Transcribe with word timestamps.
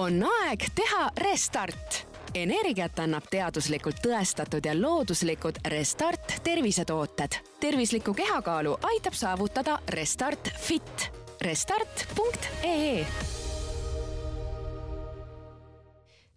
on 0.00 0.22
aeg 0.24 0.64
teha 0.74 1.10
restart. 1.16 2.06
energiat 2.34 2.98
annab 3.02 3.26
teaduslikult 3.30 3.98
tõestatud 4.00 4.64
ja 4.64 4.72
looduslikud 4.78 5.58
Restart 5.68 6.40
tervisetooted. 6.44 7.36
tervislikku 7.60 8.14
kehakaalu 8.14 8.78
aitab 8.82 9.12
saavutada 9.12 9.78
Restart 9.88 10.50
Fit. 10.58 11.12
Restart.ee 11.40 13.06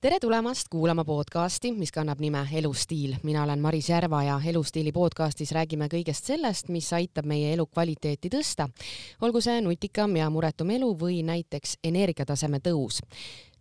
tere 0.02 0.20
tulemast 0.20 0.68
kuulama 0.70 1.05
podcasti, 1.05 1.71
mis 1.71 1.91
kannab 1.91 2.20
nime 2.20 2.48
Elustiil. 2.54 3.16
mina 3.23 3.43
olen 3.43 3.59
Maris 3.59 3.89
Järva 3.89 4.23
ja 4.23 4.41
Elustiili 4.45 4.91
podcastis 4.91 5.52
räägime 5.52 5.88
kõigest 5.88 6.25
sellest, 6.25 6.68
mis 6.68 6.93
aitab 6.93 7.25
meie 7.25 7.54
elukvaliteeti 7.54 8.30
tõsta. 8.30 8.70
olgu 9.21 9.41
see 9.41 9.61
nutikam 9.61 10.16
ja 10.16 10.30
muretum 10.30 10.70
elu 10.70 10.98
või 11.00 11.23
näiteks 11.23 11.77
energiataseme 11.84 12.59
tõus 12.59 13.00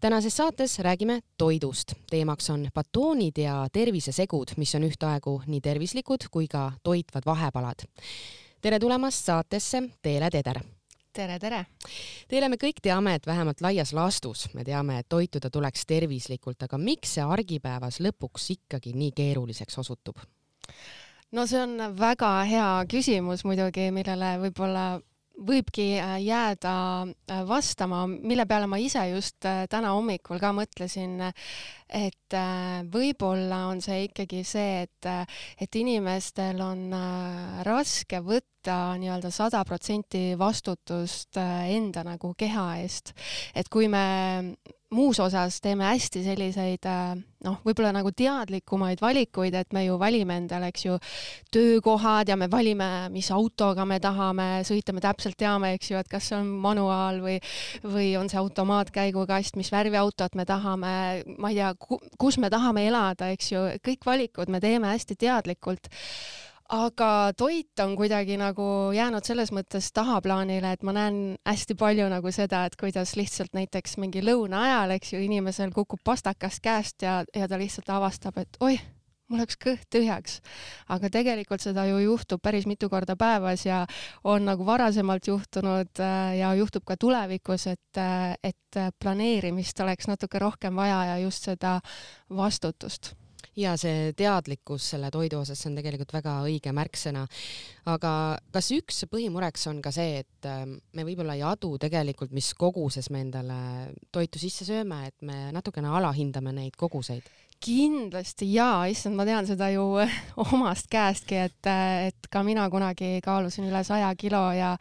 tänases 0.02 0.36
saates 0.36 0.78
räägime 0.78 1.20
toidust. 1.38 1.94
teemaks 2.10 2.50
on 2.50 2.68
batoonid 2.74 3.38
ja 3.38 3.66
tervisesegud, 3.72 4.48
mis 4.56 4.74
on 4.74 4.82
ühtaegu 4.82 5.42
nii 5.46 5.60
tervislikud 5.60 6.26
kui 6.30 6.48
ka 6.48 6.72
toitvad 6.82 7.22
vahepalad. 7.26 7.86
tere 8.60 8.78
tulemast 8.78 9.24
saatesse, 9.24 9.82
Teele 10.02 10.30
Teder 10.30 10.60
tere, 11.12 11.38
tere! 11.38 11.66
Teile 12.28 12.48
me 12.48 12.56
kõik 12.56 12.80
teame, 12.82 13.14
et 13.14 13.26
vähemalt 13.26 13.60
laias 13.60 13.92
laastus 13.92 14.48
me 14.54 14.64
teame, 14.64 14.98
et 14.98 15.08
toituda 15.08 15.50
tuleks 15.50 15.86
tervislikult, 15.86 16.62
aga 16.62 16.78
miks 16.78 17.14
see 17.14 17.22
argipäevas 17.22 18.00
lõpuks 18.00 18.50
ikkagi 18.56 18.92
nii 18.96 19.12
keeruliseks 19.12 19.78
osutub? 19.78 20.18
no 21.32 21.46
see 21.46 21.62
on 21.62 21.78
väga 21.98 22.42
hea 22.44 22.84
küsimus 22.88 23.44
muidugi, 23.44 23.90
millele 23.90 24.34
võib-olla 24.46 25.00
võibki 25.40 25.86
äh, 25.98 26.16
jääda 26.22 26.74
äh, 27.02 27.42
vastama, 27.48 28.04
mille 28.06 28.46
peale 28.48 28.68
ma 28.70 28.78
ise 28.80 29.02
just 29.10 29.44
äh, 29.48 29.64
täna 29.70 29.94
hommikul 29.96 30.40
ka 30.42 30.52
mõtlesin, 30.56 31.18
et 31.92 32.36
võib-olla 32.92 33.66
on 33.68 33.82
see 33.84 34.06
ikkagi 34.06 34.42
see, 34.48 34.86
et, 34.86 35.08
et 35.60 35.80
inimestel 35.80 36.60
on 36.64 36.86
raske 37.66 38.22
võtta 38.24 38.94
nii-öelda 38.96 39.32
sada 39.34 39.60
protsenti 39.68 40.32
vastutust 40.38 41.36
enda 41.36 42.04
nagu 42.06 42.32
keha 42.38 42.68
eest. 42.80 43.12
et 43.54 43.68
kui 43.68 43.90
me 43.92 44.06
muus 44.92 45.20
osas 45.20 45.60
teeme 45.60 45.84
hästi 45.88 46.22
selliseid 46.24 46.86
äh, 46.88 47.16
noh, 47.46 47.58
võib-olla 47.66 47.92
nagu 47.94 48.12
teadlikumaid 48.14 49.00
valikuid, 49.02 49.54
et 49.56 49.74
me 49.74 49.84
ju 49.86 49.96
valime 50.00 50.36
endale, 50.42 50.68
eks 50.72 50.86
ju, 50.86 50.98
töökohad 51.54 52.30
ja 52.30 52.36
me 52.38 52.48
valime, 52.50 52.88
mis 53.14 53.30
autoga 53.34 53.86
me 53.88 53.98
tahame 54.02 54.48
sõita, 54.68 54.94
me 54.94 55.02
täpselt 55.04 55.38
teame, 55.40 55.74
eks 55.76 55.92
ju, 55.92 56.00
et 56.00 56.10
kas 56.12 56.30
see 56.30 56.38
on 56.38 56.50
manuaal 56.62 57.22
või 57.24 57.38
või 57.82 58.12
on 58.20 58.30
see 58.30 58.40
automaatkäigukast, 58.40 59.58
mis 59.60 59.72
värvi 59.72 59.98
autot 60.00 60.36
me 60.38 60.46
tahame, 60.48 60.94
ma 61.38 61.52
ei 61.52 61.60
tea, 61.60 61.72
kus 62.18 62.38
me 62.38 62.50
tahame 62.52 62.86
elada, 62.88 63.32
eks 63.34 63.52
ju, 63.52 63.66
kõik 63.84 64.06
valikud 64.06 64.52
me 64.52 64.60
teeme 64.62 64.92
hästi 64.92 65.18
teadlikult. 65.18 65.90
Aga 66.72 67.34
toit 67.36 67.80
on 67.84 67.92
kuidagi 67.98 68.38
nagu 68.40 68.64
jäänud 68.96 69.26
selles 69.28 69.50
mõttes 69.52 69.90
tahaplaanile, 69.92 70.70
et 70.72 70.86
ma 70.86 70.94
näen 70.96 71.18
hästi 71.44 71.76
palju 71.76 72.06
nagu 72.08 72.32
seda, 72.32 72.62
et 72.64 72.78
kuidas 72.80 73.12
lihtsalt 73.18 73.52
näiteks 73.52 73.98
mingi 74.00 74.22
lõuna 74.24 74.62
ajal, 74.68 74.96
eks 74.96 75.12
ju, 75.12 75.20
inimesel 75.20 75.74
kukub 75.76 76.00
pastakas 76.04 76.62
käest 76.64 77.04
ja, 77.04 77.20
ja 77.36 77.48
ta 77.48 77.60
lihtsalt 77.60 77.92
avastab, 77.92 78.40
et 78.40 78.56
oih, 78.64 78.80
mul 79.32 79.42
läks 79.42 79.58
kõht 79.60 79.88
tühjaks. 79.92 80.40
aga 80.92 81.10
tegelikult 81.12 81.64
seda 81.64 81.86
ju 81.88 81.98
juhtub 82.04 82.42
päris 82.42 82.68
mitu 82.68 82.90
korda 82.92 83.16
päevas 83.16 83.64
ja 83.66 83.82
on 84.24 84.44
nagu 84.44 84.66
varasemalt 84.68 85.26
juhtunud 85.32 86.04
äh, 86.04 86.36
ja 86.42 86.52
juhtub 86.58 86.84
ka 86.86 86.96
tulevikus, 87.00 87.66
et, 87.72 88.00
äh, 88.00 88.36
et 88.42 88.80
planeerimist 89.00 89.80
oleks 89.80 90.08
natuke 90.08 90.38
rohkem 90.38 90.76
vaja 90.76 91.04
ja 91.12 91.18
just 91.24 91.48
seda 91.50 91.78
vastutust 92.30 93.14
ja 93.58 93.74
see 93.80 94.12
teadlikkus 94.16 94.86
selle 94.94 95.10
toidu 95.12 95.42
osas, 95.42 95.60
see 95.60 95.70
on 95.70 95.76
tegelikult 95.78 96.14
väga 96.14 96.38
õige 96.46 96.72
märksõna. 96.74 97.26
aga 97.92 98.12
kas 98.54 98.70
üks 98.76 99.04
põhimureks 99.12 99.66
on 99.70 99.82
ka 99.84 99.92
see, 99.94 100.22
et 100.22 100.48
ähm, 100.48 100.78
me 100.96 101.04
võib-olla 101.04 101.36
ei 101.36 101.44
adu 101.46 101.74
tegelikult, 101.80 102.32
mis 102.32 102.52
koguses 102.54 103.10
me 103.10 103.22
endale 103.26 103.58
toitu 104.12 104.40
sisse 104.40 104.64
sööme, 104.68 105.04
et 105.08 105.20
me 105.22 105.50
natukene 105.52 105.92
alahindame 105.92 106.54
neid 106.56 106.78
koguseid? 106.80 107.28
Kindlasti 107.62 108.48
jaa, 108.54 108.86
issand, 108.90 109.16
ma 109.18 109.26
tean 109.28 109.46
seda 109.48 109.70
ju 109.72 109.84
omast 110.48 110.90
käestki, 110.92 111.38
et, 111.46 111.70
et 112.08 112.30
ka 112.32 112.42
mina 112.46 112.66
kunagi 112.72 113.20
kaalusin 113.24 113.68
üle 113.70 113.84
saja 113.86 114.10
kilo 114.18 114.44
ja 114.56 114.74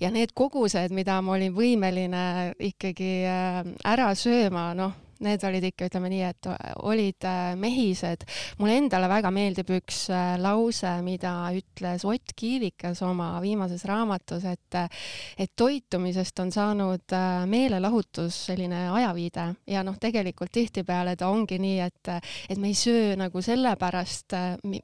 ja 0.00 0.12
need 0.12 0.34
kogused, 0.36 0.94
mida 0.94 1.20
ma 1.22 1.36
olin 1.36 1.56
võimeline 1.56 2.26
ikkagi 2.72 3.12
äh, 3.30 3.64
ära 3.84 4.12
sööma, 4.18 4.70
noh 4.76 5.05
need 5.24 5.44
olid 5.48 5.64
ikka, 5.70 5.88
ütleme 5.88 6.10
nii, 6.12 6.22
et 6.28 6.48
olid 6.86 7.26
äh, 7.26 7.54
mehised. 7.58 8.26
mulle 8.58 8.76
endale 8.80 9.08
väga 9.10 9.30
meeldib 9.34 9.70
üks 9.78 10.06
äh, 10.12 10.34
lause, 10.40 10.90
mida 11.06 11.32
ütles 11.56 12.04
Ott 12.06 12.34
Kiivikas 12.36 13.02
oma 13.06 13.36
viimases 13.44 13.84
raamatus, 13.88 14.44
et 14.44 14.78
et 15.38 15.52
toitumisest 15.56 16.40
on 16.42 16.52
saanud 16.52 17.14
äh, 17.16 17.46
meelelahutus 17.48 18.38
selline 18.50 18.86
ajaviide 18.92 19.46
ja 19.72 19.82
noh, 19.86 19.96
tegelikult 20.00 20.52
tihtipeale 20.52 21.16
ta 21.16 21.30
ongi 21.32 21.58
nii, 21.62 21.80
et 21.86 22.12
et 22.50 22.58
me 22.60 22.70
ei 22.70 22.76
söö 22.76 23.16
nagu 23.18 23.40
sellepärast, 23.42 24.34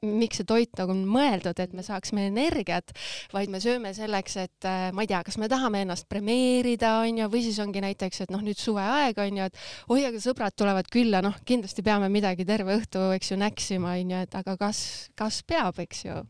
miks 0.01 0.41
see 0.41 0.47
toit 0.49 0.73
nagu 0.79 0.93
on 0.93 1.03
mõeldud, 1.09 1.59
et 1.61 1.73
me 1.75 1.85
saaksime 1.85 2.27
energiat, 2.29 2.93
vaid 3.33 3.51
me 3.53 3.61
sööme 3.63 3.93
selleks, 3.95 4.37
et 4.41 4.67
ma 4.93 5.05
ei 5.05 5.09
tea, 5.09 5.21
kas 5.25 5.37
me 5.41 5.49
tahame 5.51 5.83
ennast 5.85 6.07
premeerida, 6.11 6.95
on 7.03 7.21
ju, 7.23 7.29
või 7.31 7.43
siis 7.45 7.59
ongi 7.63 7.83
näiteks, 7.83 8.23
et 8.25 8.33
noh, 8.33 8.43
nüüd 8.43 8.59
suveaeg 8.59 9.19
on 9.23 9.39
ju, 9.39 9.49
et 9.49 9.61
oi, 9.93 10.01
aga 10.09 10.22
sõbrad 10.23 10.55
tulevad 10.57 10.87
külla, 10.91 11.21
noh, 11.25 11.35
kindlasti 11.45 11.83
peame 11.85 12.09
midagi 12.11 12.45
terve 12.47 12.77
õhtu, 12.79 13.09
eks 13.17 13.33
ju, 13.33 13.39
näksima, 13.41 13.97
onju, 13.99 14.23
et 14.27 14.39
aga 14.39 14.55
kas, 14.59 14.79
kas 15.19 15.41
peab, 15.47 15.79
eks 15.83 16.05
ju 16.07 16.21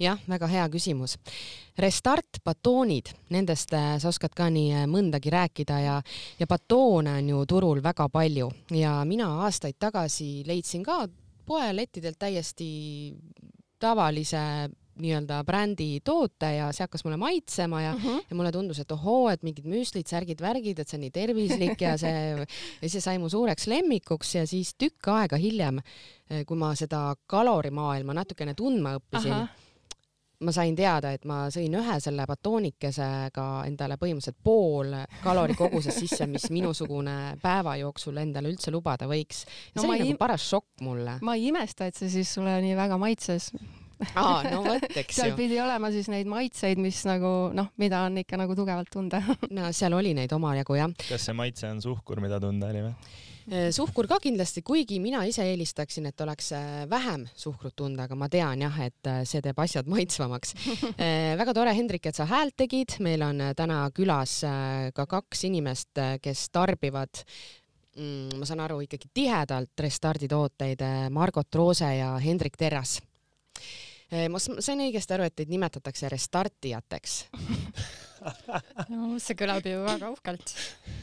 jah, 0.00 0.18
väga 0.28 0.48
hea 0.50 0.66
küsimus. 0.72 1.16
Restart 1.80 2.40
batoonid, 2.44 3.10
nendest 3.34 3.72
äh, 3.74 3.94
sa 4.02 4.10
oskad 4.10 4.34
ka 4.36 4.48
nii 4.52 4.70
äh, 4.74 4.86
mõndagi 4.90 5.32
rääkida 5.32 5.80
ja, 5.82 5.98
ja 6.38 6.48
batoone 6.50 7.18
on 7.20 7.32
ju 7.32 7.42
turul 7.50 7.82
väga 7.84 8.08
palju 8.12 8.50
ja 8.74 8.96
mina 9.08 9.30
aastaid 9.46 9.78
tagasi 9.80 10.44
leidsin 10.46 10.84
ka 10.86 11.04
poelettidelt 11.46 12.18
täiesti 12.18 12.68
tavalise 13.80 14.70
nii-öelda 15.02 15.40
brändi 15.46 15.88
toote 16.04 16.50
ja 16.56 16.68
see 16.74 16.84
hakkas 16.84 17.04
mulle 17.06 17.16
maitsema 17.20 17.82
ja 17.82 17.92
mm, 17.94 18.00
-hmm. 18.02 18.22
ja 18.30 18.36
mulle 18.36 18.52
tundus, 18.52 18.78
et 18.78 18.92
ohoo, 18.92 19.28
et 19.28 19.42
mingid 19.42 19.66
müslid, 19.66 20.06
särgid, 20.06 20.40
värgid, 20.40 20.78
et 20.78 20.88
see 20.88 20.98
on 20.98 21.04
nii 21.06 21.10
tervislik 21.10 21.80
ja 21.80 21.96
see, 21.98 22.46
ja 22.82 22.88
see 22.88 23.00
sai 23.00 23.18
mu 23.18 23.28
suureks 23.28 23.66
lemmikuks 23.66 24.34
ja 24.34 24.46
siis 24.46 24.74
tükk 24.78 25.10
aega 25.16 25.36
hiljem, 25.36 25.82
eh, 26.30 26.44
kui 26.46 26.56
ma 26.56 26.74
seda 26.78 27.14
kalorimaailma 27.26 28.14
natukene 28.14 28.54
tundma 28.54 28.96
õppisin, 29.00 29.46
ma 30.44 30.52
sain 30.52 30.76
teada, 30.76 31.12
et 31.14 31.24
ma 31.24 31.44
sõin 31.52 31.74
ühe 31.78 31.98
selle 32.02 32.26
batoonikesega 32.28 33.46
endale 33.68 33.96
põhimõtteliselt 34.00 34.42
pool 34.44 34.94
kalorikogusest 35.22 36.04
sisse, 36.04 36.26
mis 36.26 36.50
minusugune 36.50 37.36
päeva 37.42 37.76
jooksul 37.80 38.18
endale 38.22 38.52
üldse 38.52 38.70
lubada 38.74 39.08
võiks. 39.10 39.44
no 39.74 39.82
see 39.82 39.90
oli 39.90 40.04
nagu 40.04 40.18
paras 40.18 40.50
šokk 40.50 40.84
mulle. 40.86 41.18
ma 41.22 41.34
ei 41.38 41.48
imesta, 41.48 41.86
et 41.86 41.96
see 41.96 42.10
siis 42.10 42.34
sulle 42.34 42.60
nii 42.62 42.76
väga 42.76 42.98
maitses 43.00 43.52
aa, 44.14 44.40
no 44.50 44.62
vot, 44.66 44.88
eks 44.90 45.14
ju. 45.18 45.20
seal 45.22 45.36
pidi 45.38 45.60
olema 45.62 45.90
siis 45.94 46.08
neid 46.12 46.30
maitseid, 46.30 46.80
mis 46.82 47.02
nagu 47.08 47.34
noh, 47.56 47.70
mida 47.80 48.04
on 48.08 48.22
ikka 48.24 48.40
nagu 48.40 48.56
tugevalt 48.58 48.90
tunda 48.92 49.22
no 49.56 49.70
seal 49.72 49.96
oli 49.96 50.14
neid 50.16 50.32
omajagu 50.34 50.80
jah. 50.80 50.96
kas 51.08 51.28
see 51.30 51.36
maitse 51.36 51.70
on 51.70 51.82
suhkur, 51.84 52.22
mida 52.24 52.40
tunda 52.42 52.72
oli 52.72 52.88
või? 52.88 52.96
Äh, 53.44 53.68
suhkur 53.76 54.06
ka 54.08 54.16
kindlasti, 54.24 54.62
kuigi 54.64 54.96
mina 55.04 55.20
ise 55.28 55.44
eelistaksin, 55.44 56.06
et 56.08 56.20
oleks 56.24 56.46
äh, 56.56 56.84
vähem 56.88 57.26
suhkrut 57.36 57.74
tunda, 57.76 58.06
aga 58.06 58.16
ma 58.16 58.30
tean 58.32 58.62
jah, 58.64 58.78
et 58.86 59.10
äh, 59.10 59.20
see 59.28 59.42
teeb 59.44 59.58
asjad 59.60 59.90
maitsvamaks 59.92 60.54
väga 60.96 61.52
tore, 61.56 61.74
Hendrik, 61.76 62.08
et 62.08 62.16
sa 62.16 62.24
häält 62.30 62.56
tegid, 62.56 62.96
meil 63.04 63.20
on 63.26 63.42
täna 63.56 63.82
külas 63.92 64.38
ka 64.96 65.06
kaks 65.10 65.44
inimest, 65.50 66.00
kes 66.24 66.46
tarbivad 66.54 67.20
mm, 67.98 68.40
ma 68.40 68.48
saan 68.48 68.64
aru 68.64 68.80
ikkagi 68.86 69.12
tihedalt 69.12 69.76
Restardi 69.76 70.30
tooteid, 70.30 70.80
Margot 71.12 71.60
Roose 71.60 71.90
ja 71.98 72.14
Hendrik 72.24 72.56
Terras 72.56 72.96
ma 74.30 74.38
sain 74.38 74.82
õigesti 74.84 75.16
aru, 75.16 75.24
et 75.26 75.34
teid 75.34 75.50
nimetatakse 75.50 76.08
restartijateks 76.12 77.14
no 78.92 79.18
see 79.22 79.36
kõlab 79.38 79.66
ju 79.68 79.82
väga 79.84 80.10
uhkelt. 80.12 80.54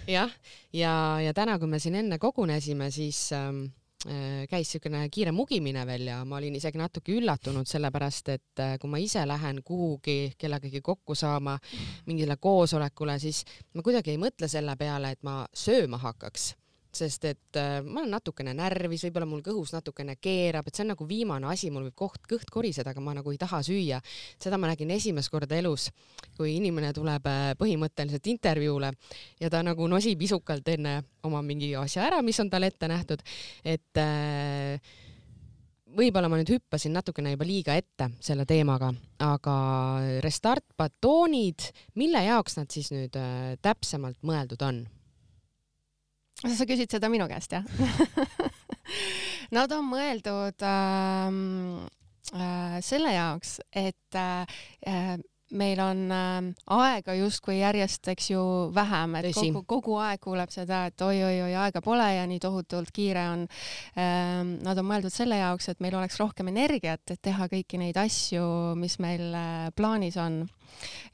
jah, 0.09 0.31
ja, 0.31 0.31
ja, 0.73 0.95
ja 1.27 1.35
täna, 1.37 1.57
kui 1.59 1.69
me 1.69 1.79
siin 1.81 1.97
enne 2.01 2.17
kogunesime, 2.21 2.89
siis 2.93 3.19
ähm, 3.37 3.63
äh, 4.07 4.45
käis 4.49 4.71
niisugune 4.71 5.03
kiire 5.13 5.33
mugimine 5.35 5.85
veel 5.87 6.07
ja 6.11 6.21
ma 6.25 6.39
olin 6.39 6.57
isegi 6.57 6.81
natuke 6.81 7.15
üllatunud, 7.17 7.69
sellepärast 7.69 8.33
et 8.35 8.63
äh, 8.63 8.77
kui 8.81 8.91
ma 8.91 9.01
ise 9.01 9.25
lähen 9.27 9.61
kuhugi 9.65 10.33
kellegagi 10.37 10.81
kokku 10.85 11.17
saama, 11.17 11.57
mingile 12.09 12.37
koosolekule, 12.41 13.19
siis 13.21 13.43
ma 13.75 13.85
kuidagi 13.85 14.15
ei 14.15 14.21
mõtle 14.21 14.49
selle 14.51 14.77
peale, 14.79 15.13
et 15.15 15.23
ma 15.27 15.43
sööma 15.53 16.01
hakkaks 16.01 16.53
sest 16.95 17.25
et 17.29 17.59
äh, 17.59 17.79
ma 17.85 18.01
olen 18.01 18.11
natukene 18.15 18.53
närvis, 18.57 19.05
võib-olla 19.07 19.27
mul 19.29 19.43
kõhus 19.45 19.73
natukene 19.75 20.17
keerab, 20.21 20.67
et 20.67 20.75
see 20.75 20.85
on 20.85 20.91
nagu 20.93 21.07
viimane 21.07 21.47
asi, 21.51 21.71
mul 21.73 21.87
võib 21.87 21.97
koht, 22.03 22.23
kõht 22.29 22.51
koriseda, 22.51 22.91
aga 22.91 23.03
ma 23.03 23.15
nagu 23.17 23.31
ei 23.31 23.39
taha 23.41 23.61
süüa. 23.65 24.01
seda 24.41 24.59
ma 24.61 24.71
nägin 24.71 24.91
esimest 24.91 25.31
korda 25.31 25.55
elus, 25.57 25.89
kui 26.37 26.55
inimene 26.57 26.91
tuleb 26.93 27.27
äh, 27.31 27.53
põhimõtteliselt 27.59 28.27
intervjuule 28.33 28.91
ja 29.39 29.49
ta 29.49 29.63
nagu 29.63 29.87
nosib 29.87 30.21
isukalt 30.21 30.67
enne 30.67 30.99
oma 31.23 31.41
mingi 31.45 31.73
asja 31.75 32.07
ära, 32.09 32.21
mis 32.21 32.39
on 32.39 32.49
talle 32.49 32.71
ette 32.71 32.89
nähtud, 32.91 33.23
et 33.63 34.01
äh, 34.01 34.93
võib-olla 35.97 36.29
ma 36.31 36.39
nüüd 36.39 36.51
hüppasin 36.53 36.93
natukene 36.95 37.33
juba 37.35 37.47
liiga 37.47 37.75
ette 37.79 38.09
selle 38.23 38.45
teemaga, 38.49 38.91
aga 39.23 39.55
restart 40.23 40.65
batoonid, 40.79 41.71
mille 41.99 42.23
jaoks 42.27 42.57
nad 42.59 42.71
siis 42.73 42.91
nüüd 42.93 43.15
äh, 43.19 43.53
täpsemalt 43.63 44.19
mõeldud 44.27 44.67
on? 44.67 44.83
Sa 46.45 46.67
küsid 46.69 46.91
seda 46.91 47.09
minu 47.11 47.27
käest, 47.31 47.57
jah 47.57 47.65
Nad 49.55 49.71
on 49.75 49.87
mõeldud 49.87 50.63
ähm, 50.63 51.83
äh, 52.35 52.77
selle 52.83 53.11
jaoks, 53.15 53.57
et 53.75 54.15
äh, 54.19 54.47
meil 55.51 55.79
on 55.83 56.03
äh, 56.11 56.39
aega 56.75 57.15
justkui 57.17 57.57
järjest, 57.59 58.07
eks 58.13 58.29
ju, 58.31 58.43
vähem, 58.75 59.15
et 59.19 59.27
Tõsi. 59.29 59.51
kogu, 59.51 59.63
kogu 59.67 59.97
aeg 60.03 60.21
kuuleb 60.23 60.53
seda, 60.53 60.85
et 60.89 61.03
oi-oi-oi, 61.03 61.51
aega 61.65 61.83
pole 61.83 62.07
ja 62.15 62.23
nii 62.29 62.39
tohutult 62.43 62.91
kiire 62.95 63.27
on 63.33 63.45
ähm,. 63.99 64.55
Nad 64.61 64.79
on 64.79 64.87
mõeldud 64.87 65.13
selle 65.13 65.39
jaoks, 65.39 65.69
et 65.71 65.81
meil 65.83 65.95
oleks 65.97 66.19
rohkem 66.21 66.51
energiat, 66.51 67.03
et 67.11 67.21
teha 67.21 67.47
kõiki 67.51 67.79
neid 67.81 67.97
asju, 67.99 68.43
mis 68.79 68.97
meil 69.03 69.31
äh, 69.35 69.69
plaanis 69.75 70.17
on 70.21 70.43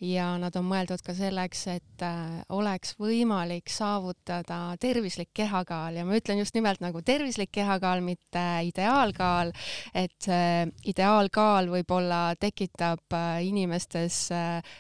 ja 0.04 0.30
nad 0.42 0.56
on 0.60 0.68
mõeldud 0.68 1.02
ka 1.06 1.16
selleks, 1.18 1.64
et 1.74 2.06
äh, 2.06 2.38
oleks 2.54 2.96
võimalik 3.00 3.72
saavutada 3.72 4.78
tervislik 4.82 5.32
kehakaal. 5.38 6.00
Ja 6.00 6.06
ma 6.08 6.18
ütlen 6.20 6.42
just 6.42 6.56
nimelt 6.58 6.82
nagu 6.84 7.02
tervislik 7.06 7.52
kehakaal, 7.56 8.04
mitte 8.06 8.46
ideaalkaal, 8.70 9.54
et 9.94 10.30
äh, 10.32 10.64
ideaalkaal 10.86 11.72
võib-olla 11.74 12.32
tekitab 12.40 13.18
äh, 13.18 13.46
inimestes 13.48 14.28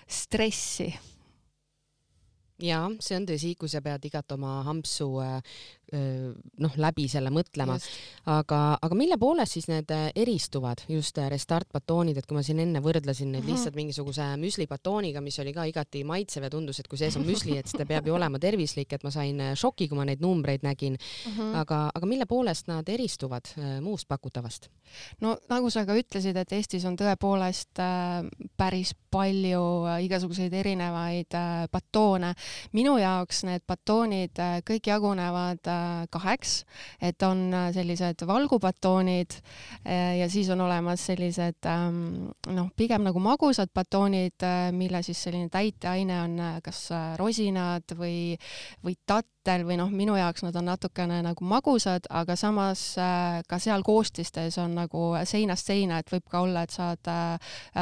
stressi. 0.07 0.91
Jaa, 2.57 2.87
see 3.03 3.13
on 3.19 3.25
tõsi, 3.29 3.51
kui 3.53 3.69
sa 3.69 3.83
pead 3.85 4.07
igat 4.09 4.33
oma 4.33 4.63
hampsu 4.65 5.11
noh, 5.93 6.73
läbi 6.75 7.07
selle 7.07 7.31
mõtlema. 7.31 7.77
aga, 8.27 8.59
aga 8.81 8.95
mille 8.97 9.17
poolest 9.19 9.55
siis 9.55 9.67
need 9.71 9.91
äh, 9.93 10.09
eristuvad, 10.15 10.83
just 10.91 11.17
äh, 11.17 11.29
restart 11.31 11.69
batoonid, 11.73 12.17
et 12.19 12.27
kui 12.27 12.35
ma 12.35 12.43
siin 12.43 12.59
enne 12.59 12.81
võrdlesin 12.83 13.31
neid 13.31 13.43
-hmm. 13.43 13.51
lihtsalt 13.53 13.75
mingisuguse 13.75 14.25
müslibatooniga, 14.41 15.21
mis 15.21 15.39
oli 15.39 15.53
ka 15.53 15.63
igati 15.63 16.03
maitsev 16.03 16.43
ja 16.43 16.49
tundus, 16.49 16.79
et 16.79 16.87
kui 16.87 16.97
sees 16.97 17.15
on 17.15 17.25
müsli, 17.25 17.57
et 17.57 17.67
siis 17.67 17.79
ta 17.79 17.85
peab 17.85 18.07
ju 18.07 18.15
olema 18.15 18.39
tervislik, 18.39 18.93
et 18.93 19.03
ma 19.03 19.11
sain 19.11 19.39
äh, 19.41 19.55
šoki, 19.55 19.87
kui 19.87 19.97
ma 19.97 20.05
neid 20.05 20.21
numbreid 20.21 20.63
nägin. 20.63 20.97
-hmm. 20.97 21.55
aga, 21.55 21.91
aga 21.93 22.05
mille 22.05 22.25
poolest 22.25 22.67
nad 22.67 22.89
eristuvad 22.89 23.45
muust 23.81 24.07
pakutavast? 24.07 24.69
no 25.21 25.37
nagu 25.49 25.69
sa 25.69 25.85
ka 25.85 25.95
ütlesid, 25.95 26.35
et 26.35 26.51
Eestis 26.51 26.85
on 26.85 26.95
tõepoolest 26.95 27.79
päris 28.57 28.95
palju 29.11 29.85
igasuguseid 30.01 30.53
erinevaid 30.53 31.31
batoone. 31.71 32.33
minu 32.73 32.97
jaoks 32.97 33.43
need 33.43 33.63
batoonid 33.67 34.39
kõik 34.67 34.87
jagunevad 34.87 35.76
kaheks, 36.13 36.63
et 37.01 37.23
on 37.23 37.47
äh, 37.53 37.69
sellised 37.75 38.23
valgubatoonid 38.27 39.37
äh, 39.85 40.17
ja 40.19 40.29
siis 40.29 40.49
on 40.53 40.61
olemas 40.65 41.05
sellised 41.09 41.67
ähm, 41.69 42.29
noh, 42.53 42.69
pigem 42.75 43.05
nagu 43.07 43.21
magusad 43.23 43.71
batoonid, 43.73 44.37
äh, 44.43 44.69
mille 44.75 45.03
siis 45.05 45.23
selline 45.27 45.49
täiteaine 45.53 46.21
on 46.23 46.37
kas 46.63 46.87
rosinad 47.19 47.95
või, 47.97 48.35
või 48.83 48.97
tatt 49.05 49.36
vegetal 49.47 49.65
või 49.67 49.77
noh, 49.79 49.89
minu 49.91 50.15
jaoks 50.17 50.43
nad 50.43 50.55
on 50.59 50.67
natukene 50.67 51.21
nagu 51.23 51.45
magusad, 51.47 52.07
aga 52.09 52.35
samas 52.35 52.97
äh, 52.99 53.41
ka 53.47 53.59
seal 53.59 53.83
koostistes 53.83 54.57
on 54.59 54.75
nagu 54.75 55.15
seinast 55.25 55.67
seina, 55.67 55.99
et 55.99 56.11
võib 56.11 56.27
ka 56.29 56.41
olla, 56.41 56.63
et 56.63 56.71
saad 56.71 57.07
äh, 57.07 57.39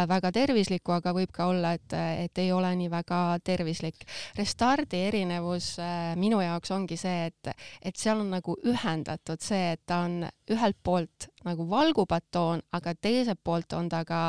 väga 0.08 0.32
tervislikku, 0.32 0.92
aga 0.94 1.14
võib 1.14 1.32
ka 1.34 1.48
olla, 1.50 1.74
et, 1.74 1.94
et 1.94 2.38
ei 2.38 2.52
ole 2.52 2.74
nii 2.76 2.90
väga 2.90 3.40
tervislik. 3.44 4.06
Restardi 4.38 5.02
erinevus 5.08 5.78
äh, 5.80 6.14
minu 6.16 6.42
jaoks 6.42 6.72
ongi 6.72 6.98
see, 6.98 7.32
et, 7.32 7.56
et 7.82 7.96
seal 7.96 8.22
on 8.22 8.30
nagu 8.38 8.58
ühendatud 8.66 9.42
see, 9.42 9.74
et 9.74 9.82
ta 9.86 10.04
on 10.06 10.26
ühelt 10.52 10.78
poolt 10.84 11.30
nagu 11.46 11.68
valgubatoon, 11.70 12.62
aga 12.74 12.96
teiselt 12.96 13.40
poolt 13.44 13.74
on 13.74 13.90
ta 13.90 14.04
ka 14.06 14.22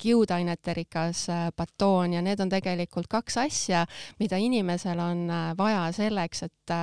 kiudainete 0.00 0.74
rikas 0.74 1.26
batoon 1.56 2.18
ja 2.18 2.22
need 2.22 2.40
on 2.40 2.52
tegelikult 2.52 3.08
kaks 3.10 3.38
asja, 3.44 3.84
mida 4.18 4.36
inimesel 4.40 4.98
on 4.98 5.26
vaja 5.58 5.86
selleks, 5.94 6.42
et 6.42 6.74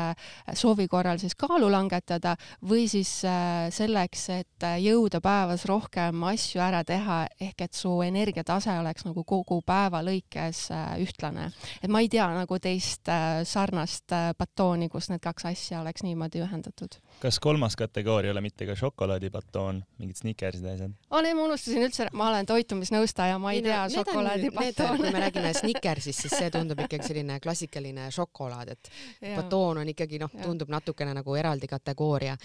soovi 0.53 0.87
korral 0.87 1.19
siis 1.21 1.35
kaalu 1.39 1.69
langetada 1.71 2.35
või 2.67 2.87
siis 2.91 3.11
äh, 3.25 3.69
selleks, 3.73 4.27
et 4.33 4.65
äh, 4.65 4.77
jõuda 4.83 5.21
päevas 5.23 5.65
rohkem 5.69 6.23
asju 6.31 6.61
ära 6.63 6.83
teha, 6.87 7.23
ehk 7.41 7.65
et 7.65 7.77
su 7.77 7.93
energiatase 8.05 8.73
oleks 8.79 9.05
nagu 9.07 9.23
kogu 9.27 9.61
päeva 9.65 10.03
lõikes 10.05 10.67
äh, 10.75 10.93
ühtlane. 11.03 11.51
et 11.81 11.89
ma 11.89 12.01
ei 12.01 12.09
tea 12.09 12.27
nagu 12.35 12.59
teist 12.59 13.09
sarnast 13.45 14.13
batooni, 14.37 14.89
kus 14.89 15.09
need 15.09 15.21
kaks 15.23 15.45
asja 15.51 15.81
oleks 15.81 16.03
niimoodi 16.03 16.43
ühendatud. 16.43 16.97
Kas 17.21 17.39
kolmas 17.39 17.75
kategooria 17.77 18.29
ei 18.29 18.33
ole 18.33 18.41
mitte 18.41 18.65
ka 18.65 18.75
šokolaadibatoon, 18.77 19.81
mingid 20.01 20.17
Snickersid 20.17 20.65
ja 20.65 20.73
asjad? 20.77 20.93
aa, 21.09 21.21
ei 21.21 21.35
ma 21.37 21.45
unustasin 21.45 21.85
üldse, 21.85 22.07
ma 22.17 22.29
olen 22.31 22.47
toitumisnõustaja, 22.49 23.37
ma 23.41 23.53
ei, 23.53 23.61
ei 23.61 23.67
tea 23.69 23.81
no, 23.83 23.95
šokolaadibatoon. 23.95 25.01
kui 25.01 25.13
me 25.13 25.23
räägime 25.25 25.53
Snickersist, 25.57 26.25
siis 26.25 26.37
see 26.37 26.51
tundub 26.53 26.81
ikkagi 26.85 27.11
selline 27.11 27.39
klassikaline 27.43 28.07
šokolaad, 28.13 28.73
et 28.73 28.93
batoon 29.35 29.83
on 29.83 29.91
ikkagi 29.93 30.21
noh, 30.21 30.31
tundub 30.41 30.71
natukene 30.73 31.13
nagu 31.17 31.35
eraldi 31.37 31.69
kategooria. 31.69 32.37